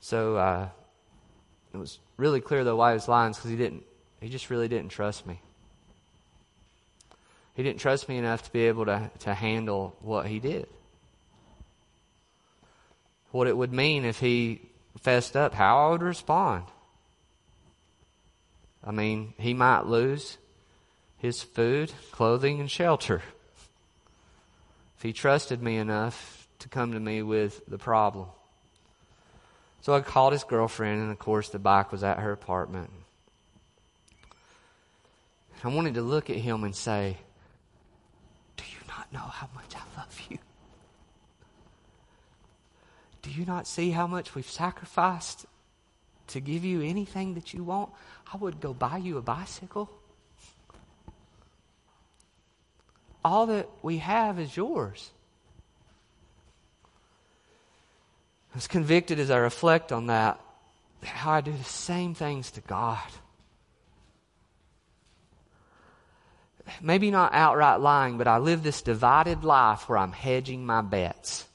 So 0.00 0.36
uh, 0.36 0.68
it 1.72 1.76
was 1.76 1.98
really 2.16 2.40
clear 2.40 2.64
though 2.64 2.76
why 2.76 2.90
he 2.90 2.94
was 2.94 3.08
lying 3.08 3.32
because 3.32 3.50
he 3.50 3.56
didn't. 3.56 3.84
He 4.20 4.28
just 4.28 4.50
really 4.50 4.68
didn't 4.68 4.90
trust 4.90 5.26
me. 5.26 5.40
He 7.54 7.62
didn't 7.62 7.80
trust 7.80 8.08
me 8.08 8.18
enough 8.18 8.42
to 8.42 8.52
be 8.52 8.66
able 8.66 8.86
to, 8.86 9.10
to 9.20 9.34
handle 9.34 9.96
what 10.00 10.26
he 10.26 10.40
did. 10.40 10.66
What 13.30 13.46
it 13.46 13.56
would 13.56 13.72
mean 13.72 14.04
if 14.04 14.18
he 14.18 14.60
fessed 15.00 15.36
up, 15.36 15.54
how 15.54 15.86
I 15.86 15.90
would 15.90 16.02
respond. 16.02 16.64
I 18.84 18.90
mean, 18.90 19.32
he 19.38 19.54
might 19.54 19.86
lose 19.86 20.36
his 21.16 21.42
food, 21.42 21.92
clothing, 22.12 22.60
and 22.60 22.70
shelter. 22.70 23.22
If 24.96 25.02
he 25.02 25.12
trusted 25.12 25.62
me 25.62 25.78
enough 25.78 26.46
to 26.58 26.68
come 26.68 26.92
to 26.92 27.00
me 27.00 27.22
with 27.22 27.62
the 27.66 27.78
problem. 27.78 28.28
So 29.80 29.94
I 29.94 30.00
called 30.00 30.32
his 30.32 30.44
girlfriend, 30.44 31.02
and 31.02 31.10
of 31.10 31.18
course, 31.18 31.48
the 31.48 31.58
bike 31.58 31.92
was 31.92 32.04
at 32.04 32.18
her 32.18 32.32
apartment. 32.32 32.90
I 35.62 35.68
wanted 35.68 35.94
to 35.94 36.02
look 36.02 36.28
at 36.28 36.36
him 36.36 36.62
and 36.62 36.76
say, 36.76 37.16
Do 38.58 38.64
you 38.70 38.86
not 38.86 39.10
know 39.12 39.20
how 39.20 39.48
much 39.54 39.74
I 39.74 39.98
love 39.98 40.20
you? 40.28 40.38
Do 43.22 43.30
you 43.30 43.46
not 43.46 43.66
see 43.66 43.90
how 43.90 44.06
much 44.06 44.34
we've 44.34 44.50
sacrificed 44.50 45.46
to 46.28 46.40
give 46.40 46.64
you 46.64 46.82
anything 46.82 47.34
that 47.34 47.54
you 47.54 47.64
want? 47.64 47.90
I 48.32 48.36
would 48.36 48.60
go 48.60 48.72
buy 48.74 48.98
you 48.98 49.18
a 49.18 49.22
bicycle. 49.22 49.90
All 53.24 53.46
that 53.46 53.68
we 53.82 53.98
have 53.98 54.38
is 54.38 54.56
yours. 54.56 55.10
I 58.52 58.56
was 58.56 58.68
convicted 58.68 59.18
as 59.18 59.30
I 59.30 59.38
reflect 59.38 59.90
on 59.90 60.06
that, 60.06 60.40
how 61.02 61.32
I 61.32 61.40
do 61.40 61.52
the 61.52 61.64
same 61.64 62.14
things 62.14 62.52
to 62.52 62.60
God. 62.60 62.98
Maybe 66.80 67.10
not 67.10 67.34
outright 67.34 67.80
lying, 67.80 68.16
but 68.16 68.28
I 68.28 68.38
live 68.38 68.62
this 68.62 68.82
divided 68.82 69.44
life 69.44 69.88
where 69.88 69.98
I'm 69.98 70.12
hedging 70.12 70.64
my 70.64 70.80
bets. 70.82 71.46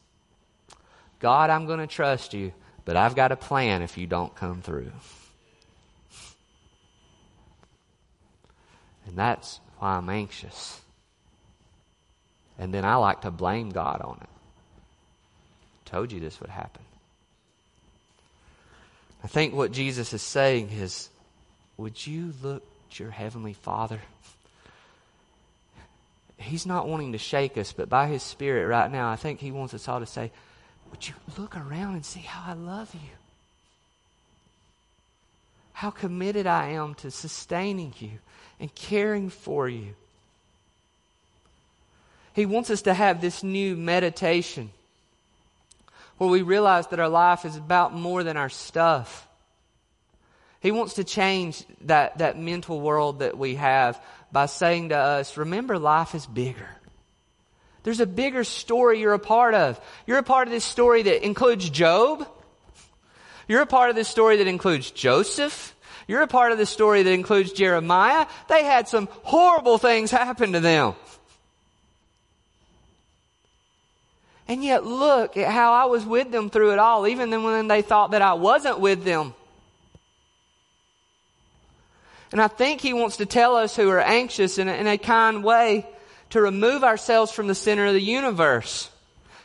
God, 1.20 1.50
I'm 1.50 1.66
going 1.66 1.80
to 1.80 1.88
trust 1.88 2.34
you, 2.34 2.54
but 2.90 2.98
I've 2.98 3.14
got 3.14 3.32
a 3.32 3.36
plan 3.36 3.84
if 3.84 4.00
you 4.00 4.08
don't 4.08 4.34
come 4.34 4.64
through. 4.64 4.92
And 9.06 9.16
that's 9.16 9.60
why 9.78 9.90
I'm 9.90 10.10
anxious. 10.10 10.82
And 12.58 12.74
then 12.74 12.86
I 12.86 12.96
like 12.96 13.22
to 13.22 13.30
blame 13.30 13.70
God 13.70 14.02
on 14.02 14.18
it. 14.20 14.30
Told 15.86 16.12
you 16.12 16.20
this 16.20 16.42
would 16.42 16.50
happen. 16.50 16.82
I 19.24 19.28
think 19.28 19.54
what 19.54 19.72
Jesus 19.72 20.12
is 20.12 20.24
saying 20.24 20.70
is, 20.72 21.10
would 21.78 22.08
you 22.08 22.34
look 22.42 22.64
at 22.90 23.00
your 23.00 23.12
Heavenly 23.12 23.54
Father? 23.54 24.02
He's 26.38 26.66
not 26.66 26.88
wanting 26.88 27.12
to 27.12 27.20
shake 27.20 27.56
us, 27.56 27.72
but 27.72 27.88
by 27.88 28.08
His 28.08 28.24
Spirit 28.24 28.66
right 28.66 28.92
now, 28.92 29.12
I 29.12 29.16
think 29.16 29.40
He 29.40 29.52
wants 29.52 29.76
us 29.76 29.88
all 29.88 30.00
to 30.00 30.08
say, 30.08 30.32
Would 30.92 31.08
you 31.08 31.14
look 31.38 31.56
around 31.56 31.96
and 31.96 32.06
see 32.06 32.22
how 32.22 32.52
I 32.52 32.54
love 32.54 32.94
you? 32.94 33.10
How 35.74 35.92
committed 35.92 36.46
I 36.46 36.70
am 36.70 36.96
to 36.96 37.12
sustaining 37.12 37.94
you 38.00 38.20
and 38.60 38.74
caring 38.76 39.30
for 39.30 39.70
you. 39.70 39.96
He 42.34 42.46
wants 42.46 42.70
us 42.70 42.84
to 42.84 42.94
have 42.94 43.22
this 43.22 43.44
new 43.44 43.76
meditation 43.76 44.72
where 46.18 46.30
we 46.30 46.42
realize 46.42 46.88
that 46.88 47.00
our 47.00 47.10
life 47.10 47.46
is 47.46 47.56
about 47.56 47.94
more 47.94 48.24
than 48.24 48.38
our 48.38 48.50
stuff. 48.50 49.28
He 50.62 50.72
wants 50.72 50.96
to 50.96 51.06
change 51.06 51.64
that, 51.86 52.18
that 52.18 52.38
mental 52.38 52.82
world 52.82 53.20
that 53.20 53.38
we 53.38 53.56
have 53.56 54.02
by 54.32 54.46
saying 54.46 54.90
to 54.90 54.98
us, 54.98 55.38
remember 55.38 55.80
life 55.80 56.14
is 56.14 56.26
bigger. 56.26 56.70
There's 57.84 58.00
a 58.00 58.06
bigger 58.06 58.44
story 58.44 59.00
you're 59.00 59.14
a 59.14 59.20
part 59.20 59.54
of. 59.54 59.80
You're 60.06 60.18
a 60.18 60.24
part 60.24 60.48
of 60.48 60.52
this 60.52 60.66
story 60.66 61.04
that 61.04 61.26
includes 61.26 61.70
Job. 61.70 62.28
You're 63.48 63.62
a 63.62 63.68
part 63.68 63.90
of 63.90 63.96
this 63.96 64.08
story 64.08 64.38
that 64.38 64.48
includes 64.48 64.92
Joseph. 64.92 65.76
You're 66.08 66.22
a 66.22 66.28
part 66.28 66.52
of 66.52 66.58
this 66.58 66.70
story 66.70 67.04
that 67.04 67.12
includes 67.12 67.52
Jeremiah. 67.52 68.26
They 68.48 68.64
had 68.64 68.88
some 68.88 69.08
horrible 69.24 69.78
things 69.78 70.12
happen 70.12 70.54
to 70.54 70.60
them. 70.60 70.96
And 74.48 74.64
yet 74.64 74.84
look 74.84 75.38
at 75.38 75.52
how 75.52 75.74
I 75.74 75.86
was 75.86 76.04
with 76.06 76.32
them 76.32 76.50
through 76.50 76.74
it 76.74 76.80
all, 76.80 77.08
even 77.08 77.30
then 77.30 77.44
when 77.44 77.68
they 77.68 77.84
thought 77.84 78.12
that 78.12 78.24
I 78.24 78.34
wasn't 78.34 78.80
with 78.80 79.04
them. 79.04 79.36
And 82.32 82.42
I 82.42 82.48
think 82.48 82.82
he 82.82 82.94
wants 82.94 83.18
to 83.18 83.26
tell 83.26 83.56
us 83.56 83.76
who 83.76 83.90
are 83.90 84.02
anxious 84.02 84.58
in 84.58 84.68
a, 84.68 84.74
in 84.74 84.88
a 84.88 84.98
kind 84.98 85.44
way 85.44 85.88
to 86.32 86.42
remove 86.42 86.84
ourselves 86.84 87.32
from 87.32 87.48
the 87.48 87.56
center 87.56 87.86
of 87.86 87.94
the 87.94 88.02
universe. 88.02 88.90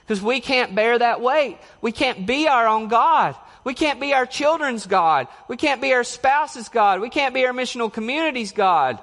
Because 0.07 0.22
we 0.22 0.41
can't 0.41 0.74
bear 0.74 0.99
that 0.99 1.20
weight. 1.20 1.59
We 1.80 1.93
can't 1.93 2.26
be 2.26 2.47
our 2.47 2.66
own 2.66 2.89
God. 2.89 3.37
We 3.64 3.72
can't 3.72 4.01
be 4.01 4.12
our 4.12 4.26
children's 4.26 4.87
God. 4.87 5.28
We 5.49 5.57
can't 5.57 5.80
be 5.80 5.95
our 5.95 6.05
spouse's 6.05 6.68
God. 6.68 7.01
We 7.01 7.09
can't 7.09 7.35
be 7.35 7.47
our 7.47 7.55
missional 7.55 7.91
community's 7.91 8.53
God. 8.53 8.99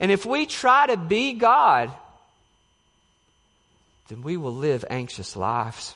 And 0.00 0.10
if 0.10 0.24
we 0.24 0.46
try 0.46 0.86
to 0.86 0.96
be 0.96 1.34
God, 1.34 1.90
then 4.08 4.22
we 4.22 4.36
will 4.36 4.54
live 4.54 4.84
anxious 4.88 5.36
lives. 5.36 5.94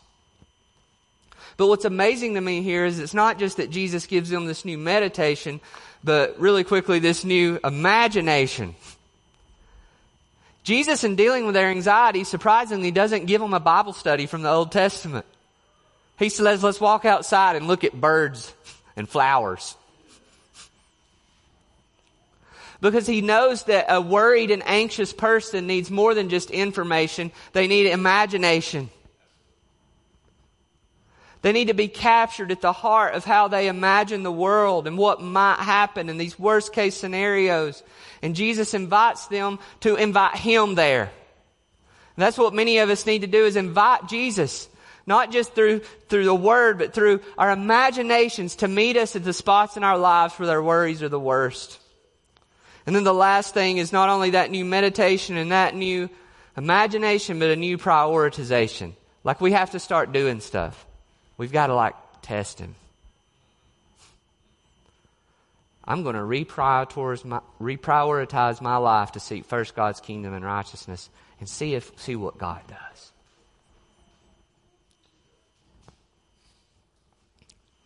But 1.57 1.69
what's 1.69 1.85
amazing 1.85 2.35
to 2.35 2.41
me 2.41 2.63
here 2.63 2.85
is 2.85 2.99
it's 2.99 3.15
not 3.15 3.39
just 3.39 3.59
that 3.59 3.71
Jesus 3.71 4.07
gives 4.07 4.31
them 4.31 4.47
this 4.47 4.65
new 4.65 4.79
meditation, 4.79 5.61
but 6.03 6.39
really 6.39 6.65
quickly, 6.65 6.99
this 6.99 7.25
new 7.25 7.59
imagination. 7.65 8.75
Jesus, 10.63 11.05
in 11.05 11.17
dealing 11.17 11.47
with 11.47 11.55
their 11.55 11.71
anxiety, 11.71 12.25
surprisingly 12.25 12.91
doesn't 12.91 13.27
give 13.27 13.41
them 13.41 13.55
a 13.55 13.61
Bible 13.61 13.93
study 13.93 14.27
from 14.27 14.43
the 14.43 14.51
Old 14.51 14.71
Testament. 14.73 15.27
He 16.19 16.29
says, 16.29 16.63
let's 16.63 16.81
walk 16.81 17.05
outside 17.05 17.57
and 17.57 17.67
look 17.67 17.83
at 17.83 17.99
birds 17.99 18.53
and 18.95 19.09
flowers. 19.09 19.75
Because 22.83 23.07
he 23.07 23.21
knows 23.21 23.65
that 23.65 23.87
a 23.89 24.01
worried 24.01 24.51
and 24.51 24.63
anxious 24.67 25.13
person 25.13 25.67
needs 25.67 25.91
more 25.91 26.15
than 26.15 26.29
just 26.29 26.51
information. 26.51 27.33
They 27.53 27.67
need 27.67 27.87
imagination. 27.87 28.91
They 31.43 31.53
need 31.53 31.69
to 31.69 31.75
be 31.75 31.89
captured 31.89 32.53
at 32.53 32.61
the 32.61 32.73
heart 32.73 33.15
of 33.15 33.25
how 33.25 33.49
they 33.49 33.69
imagine 33.69 34.23
the 34.23 34.33
world 34.33 34.87
and 34.87 34.99
what 34.99 35.23
might 35.23 35.61
happen 35.61 36.11
in 36.11 36.19
these 36.19 36.39
worst 36.39 36.73
case 36.73 36.97
scenarios. 36.97 37.83
And 38.21 38.37
Jesus 38.37 38.75
invites 38.75 39.27
them 39.29 39.59
to 39.81 39.97
invite 39.97 40.37
Him 40.37 40.75
there. 40.75 41.05
And 41.05 42.23
that's 42.23 42.37
what 42.37 42.53
many 42.53 42.79
of 42.79 42.91
us 42.91 43.07
need 43.07 43.23
to 43.23 43.27
do 43.27 43.47
is 43.47 43.57
invite 43.57 44.07
Jesus. 44.07 44.69
Not 45.07 45.33
just 45.33 45.55
through, 45.55 45.81
through 46.09 46.27
the 46.27 46.35
Word, 46.35 46.79
but 46.79 46.93
through 46.93 47.21
our 47.39 47.51
imaginations 47.51 48.57
to 48.57 48.69
meet 48.69 48.99
us 48.99 49.17
at 49.17 49.25
the 49.25 49.33
spots 49.33 49.79
in 49.79 49.83
our 49.83 49.97
lives 49.97 50.39
where 50.39 50.51
our 50.51 50.63
worries 50.63 51.03
are 51.03 51.09
the 51.09 51.19
worst. 51.19 51.81
And 52.85 52.95
then 52.95 53.05
the 53.05 53.15
last 53.15 53.55
thing 53.55 53.79
is 53.79 53.93
not 53.93 54.11
only 54.11 54.31
that 54.31 54.51
new 54.51 54.65
meditation 54.65 55.39
and 55.39 55.53
that 55.53 55.75
new 55.75 56.11
imagination, 56.55 57.39
but 57.39 57.49
a 57.49 57.57
new 57.57 57.79
prioritization. 57.79 58.93
Like 59.25 59.41
we 59.41 59.53
have 59.53 59.71
to 59.71 59.79
start 59.79 60.13
doing 60.13 60.41
stuff. 60.41 60.87
We've 61.41 61.51
got 61.51 61.69
to 61.69 61.75
like 61.75 61.95
test 62.21 62.59
him. 62.59 62.75
I'm 65.83 66.03
going 66.03 66.15
to 66.15 66.21
reprioritize 66.21 67.25
my, 67.25 67.41
reprioritize 67.59 68.61
my 68.61 68.77
life 68.77 69.13
to 69.13 69.21
seek 69.21 69.47
first 69.47 69.75
God's 69.75 70.01
kingdom 70.01 70.35
and 70.35 70.45
righteousness 70.45 71.09
and 71.39 71.49
see 71.49 71.75
if 71.75 71.99
see 71.99 72.15
what 72.15 72.37
God 72.37 72.61
does. 72.69 73.13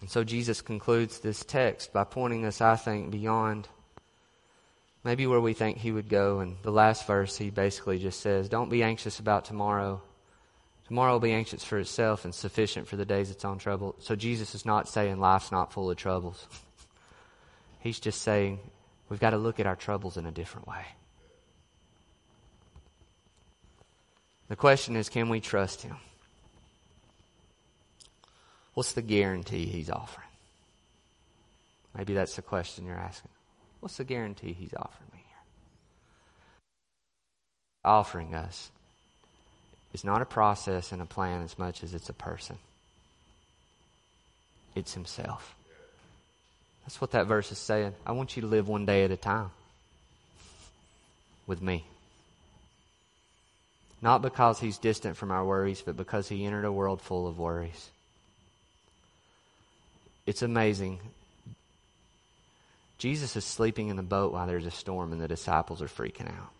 And 0.01 0.11
so 0.11 0.25
Jesus 0.25 0.61
concludes 0.61 1.21
this 1.21 1.45
text 1.45 1.93
by 1.93 2.03
pointing 2.03 2.45
us, 2.47 2.61
I 2.61 2.75
think, 2.75 3.13
beyond 3.13 3.69
maybe 5.05 5.29
where 5.29 5.41
we 5.41 5.53
think 5.53 5.79
he 5.79 5.93
would 5.93 6.09
go. 6.09 6.41
And 6.41 6.57
the 6.65 6.73
last 6.73 7.07
verse, 7.07 7.39
he 7.39 7.51
basically 7.51 8.01
just 8.01 8.19
says, 8.19 8.49
Don't 8.49 8.69
be 8.69 8.83
anxious 8.83 9.21
about 9.21 9.45
tomorrow. 9.45 10.03
Tomorrow 10.87 11.15
will 11.15 11.21
be 11.21 11.33
anxious 11.33 11.65
for 11.65 11.79
itself 11.79 12.25
and 12.25 12.35
sufficient 12.35 12.87
for 12.87 12.97
the 12.97 13.07
days 13.07 13.31
it's 13.31 13.45
on 13.45 13.59
trouble. 13.59 13.95
So 14.01 14.15
Jesus 14.15 14.55
is 14.55 14.67
not 14.67 14.89
saying 14.89 15.19
life's 15.19 15.51
not 15.51 15.73
full 15.73 15.91
of 15.91 15.97
troubles. 15.97 16.47
He's 17.81 18.01
just 18.01 18.23
saying 18.23 18.59
we've 19.09 19.21
got 19.21 19.31
to 19.31 19.39
look 19.39 19.61
at 19.61 19.67
our 19.67 19.77
troubles 19.77 20.17
in 20.17 20.27
a 20.27 20.31
different 20.31 20.69
way. 20.69 20.85
The 24.49 24.57
question 24.57 24.97
is 24.97 25.09
can 25.09 25.31
we 25.31 25.41
trust 25.41 25.83
Him? 25.83 25.97
What's 28.75 28.93
the 28.93 29.03
guarantee 29.03 29.65
He's 29.65 29.89
offering? 29.89 30.29
Maybe 31.97 32.13
that's 32.13 32.37
the 32.37 32.43
question 32.43 32.85
you're 32.85 32.97
asking. 32.97 33.31
What's 33.81 33.97
the 33.97 34.05
guarantee 34.05 34.53
He's 34.53 34.75
offering 34.75 35.09
me 35.13 35.25
here? 35.27 35.43
Offering 37.85 38.35
us 38.35 38.71
is 39.95 40.05
not 40.05 40.21
a 40.21 40.27
process 40.27 40.93
and 40.93 41.01
a 41.01 41.07
plan 41.07 41.43
as 41.43 41.59
much 41.59 41.83
as 41.83 41.95
it's 41.95 42.11
a 42.11 42.15
person. 42.15 42.59
It's 44.75 44.93
Himself. 44.93 45.55
That's 46.85 47.01
what 47.01 47.13
that 47.13 47.27
verse 47.27 47.51
is 47.51 47.59
saying. 47.59 47.95
I 48.05 48.13
want 48.13 48.37
you 48.37 48.43
to 48.43 48.49
live 48.49 48.69
one 48.69 48.85
day 48.85 49.05
at 49.05 49.11
a 49.11 49.17
time 49.17 49.51
with 51.47 51.63
me. 51.63 51.87
Not 54.03 54.21
because 54.21 54.59
He's 54.59 54.77
distant 54.77 55.17
from 55.17 55.31
our 55.31 55.45
worries, 55.45 55.81
but 55.81 55.97
because 55.97 56.29
He 56.29 56.45
entered 56.45 56.67
a 56.67 56.73
world 56.73 57.01
full 57.01 57.27
of 57.27 57.39
worries. 57.39 57.91
It's 60.27 60.43
amazing. 60.43 60.99
Jesus 62.99 63.37
is 63.37 63.45
sleeping 63.45 63.89
in 63.89 63.97
the 63.97 64.03
boat 64.03 64.33
while 64.33 64.47
there's 64.47 64.67
a 64.67 64.71
storm 64.71 65.13
and 65.13 65.21
the 65.21 65.29
disciples 65.29 65.81
are 65.81 65.87
freaking 65.87 66.29
out. 66.29 66.51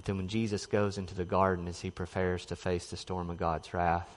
But 0.00 0.06
then 0.06 0.16
when 0.16 0.28
Jesus 0.28 0.64
goes 0.64 0.96
into 0.96 1.14
the 1.14 1.26
garden 1.26 1.68
as 1.68 1.82
he 1.82 1.90
prepares 1.90 2.46
to 2.46 2.56
face 2.56 2.86
the 2.86 2.96
storm 2.96 3.28
of 3.28 3.36
God's 3.36 3.74
wrath 3.74 4.08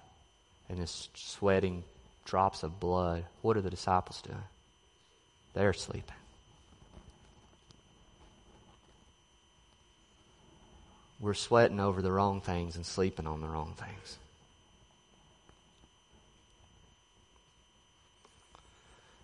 and 0.70 0.80
is 0.80 1.10
sweating 1.14 1.84
drops 2.24 2.64
of 2.64 2.80
blood, 2.80 3.26
what 3.42 3.58
are 3.58 3.62
the 3.62 3.70
disciples 3.70 4.22
doing? 4.22 4.38
They're 5.54 5.74
sleeping. 5.74 6.16
We're 11.20 11.34
sweating 11.34 11.82
over 11.82 12.02
the 12.02 12.14
wrong 12.14 12.40
things 12.40 12.78
and 12.78 12.86
sleeping 12.86 13.28
on 13.28 13.42
the 13.42 13.50
wrong 13.50 13.74
things. 13.76 14.18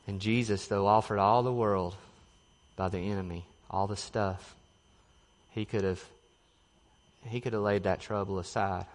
And 0.08 0.20
Jesus, 0.20 0.68
though 0.68 0.88
offered 0.88 1.20
all 1.20 1.42
the 1.42 1.54
world 1.54 1.96
by 2.76 2.90
the 2.90 3.00
enemy, 3.00 3.46
all 3.72 3.88
the 3.88 3.96
stuff, 3.96 4.56
he 5.52 5.64
could 5.64 5.86
have 5.86 6.04
he 7.26 7.42
could 7.42 7.54
have 7.54 7.62
laid 7.62 7.84
that 7.84 8.00
trouble 8.00 8.40
aside. 8.40 8.86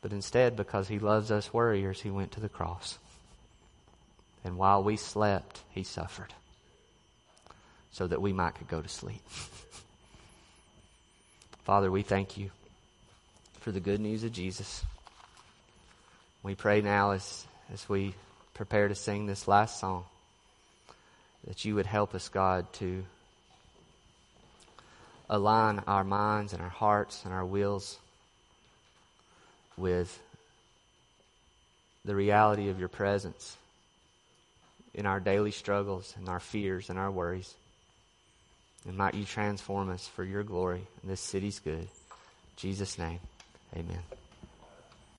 But 0.00 0.12
instead, 0.12 0.56
because 0.56 0.88
he 0.88 0.98
loves 0.98 1.30
us 1.30 1.52
warriors, 1.52 2.00
he 2.00 2.10
went 2.10 2.32
to 2.32 2.40
the 2.40 2.48
cross. 2.48 2.98
And 4.44 4.56
while 4.56 4.82
we 4.82 4.96
slept, 4.96 5.60
he 5.70 5.82
suffered 5.82 6.32
so 7.90 8.06
that 8.06 8.22
we 8.22 8.32
might 8.32 8.54
could 8.54 8.68
go 8.68 8.80
to 8.80 8.88
sleep. 8.88 9.22
Father, 11.64 11.90
we 11.90 12.02
thank 12.02 12.36
you 12.38 12.50
for 13.60 13.72
the 13.72 13.80
good 13.80 14.00
news 14.00 14.24
of 14.24 14.32
Jesus. 14.32 14.84
We 16.42 16.54
pray 16.54 16.80
now 16.80 17.10
as, 17.10 17.44
as 17.72 17.88
we 17.88 18.14
prepare 18.54 18.88
to 18.88 18.94
sing 18.94 19.26
this 19.26 19.48
last 19.48 19.80
song 19.80 20.04
that 21.46 21.64
you 21.64 21.74
would 21.74 21.86
help 21.86 22.14
us, 22.14 22.28
God, 22.28 22.72
to 22.74 23.04
align 25.28 25.82
our 25.86 26.04
minds 26.04 26.52
and 26.52 26.62
our 26.62 26.68
hearts 26.68 27.24
and 27.24 27.32
our 27.32 27.44
wills 27.44 27.98
with 29.76 30.20
the 32.04 32.14
reality 32.14 32.68
of 32.68 32.78
your 32.78 32.88
presence 32.88 33.56
in 34.94 35.06
our 35.06 35.20
daily 35.20 35.50
struggles 35.50 36.14
and 36.16 36.28
our 36.28 36.40
fears 36.40 36.90
and 36.90 36.98
our 36.98 37.10
worries. 37.10 37.54
And 38.86 38.96
might 38.96 39.14
you 39.14 39.24
transform 39.24 39.90
us 39.90 40.06
for 40.06 40.24
your 40.24 40.42
glory. 40.42 40.82
And 41.02 41.10
this 41.10 41.20
city's 41.20 41.58
good. 41.58 41.80
In 41.80 41.88
Jesus' 42.56 42.98
name, 42.98 43.20
amen. 43.76 44.00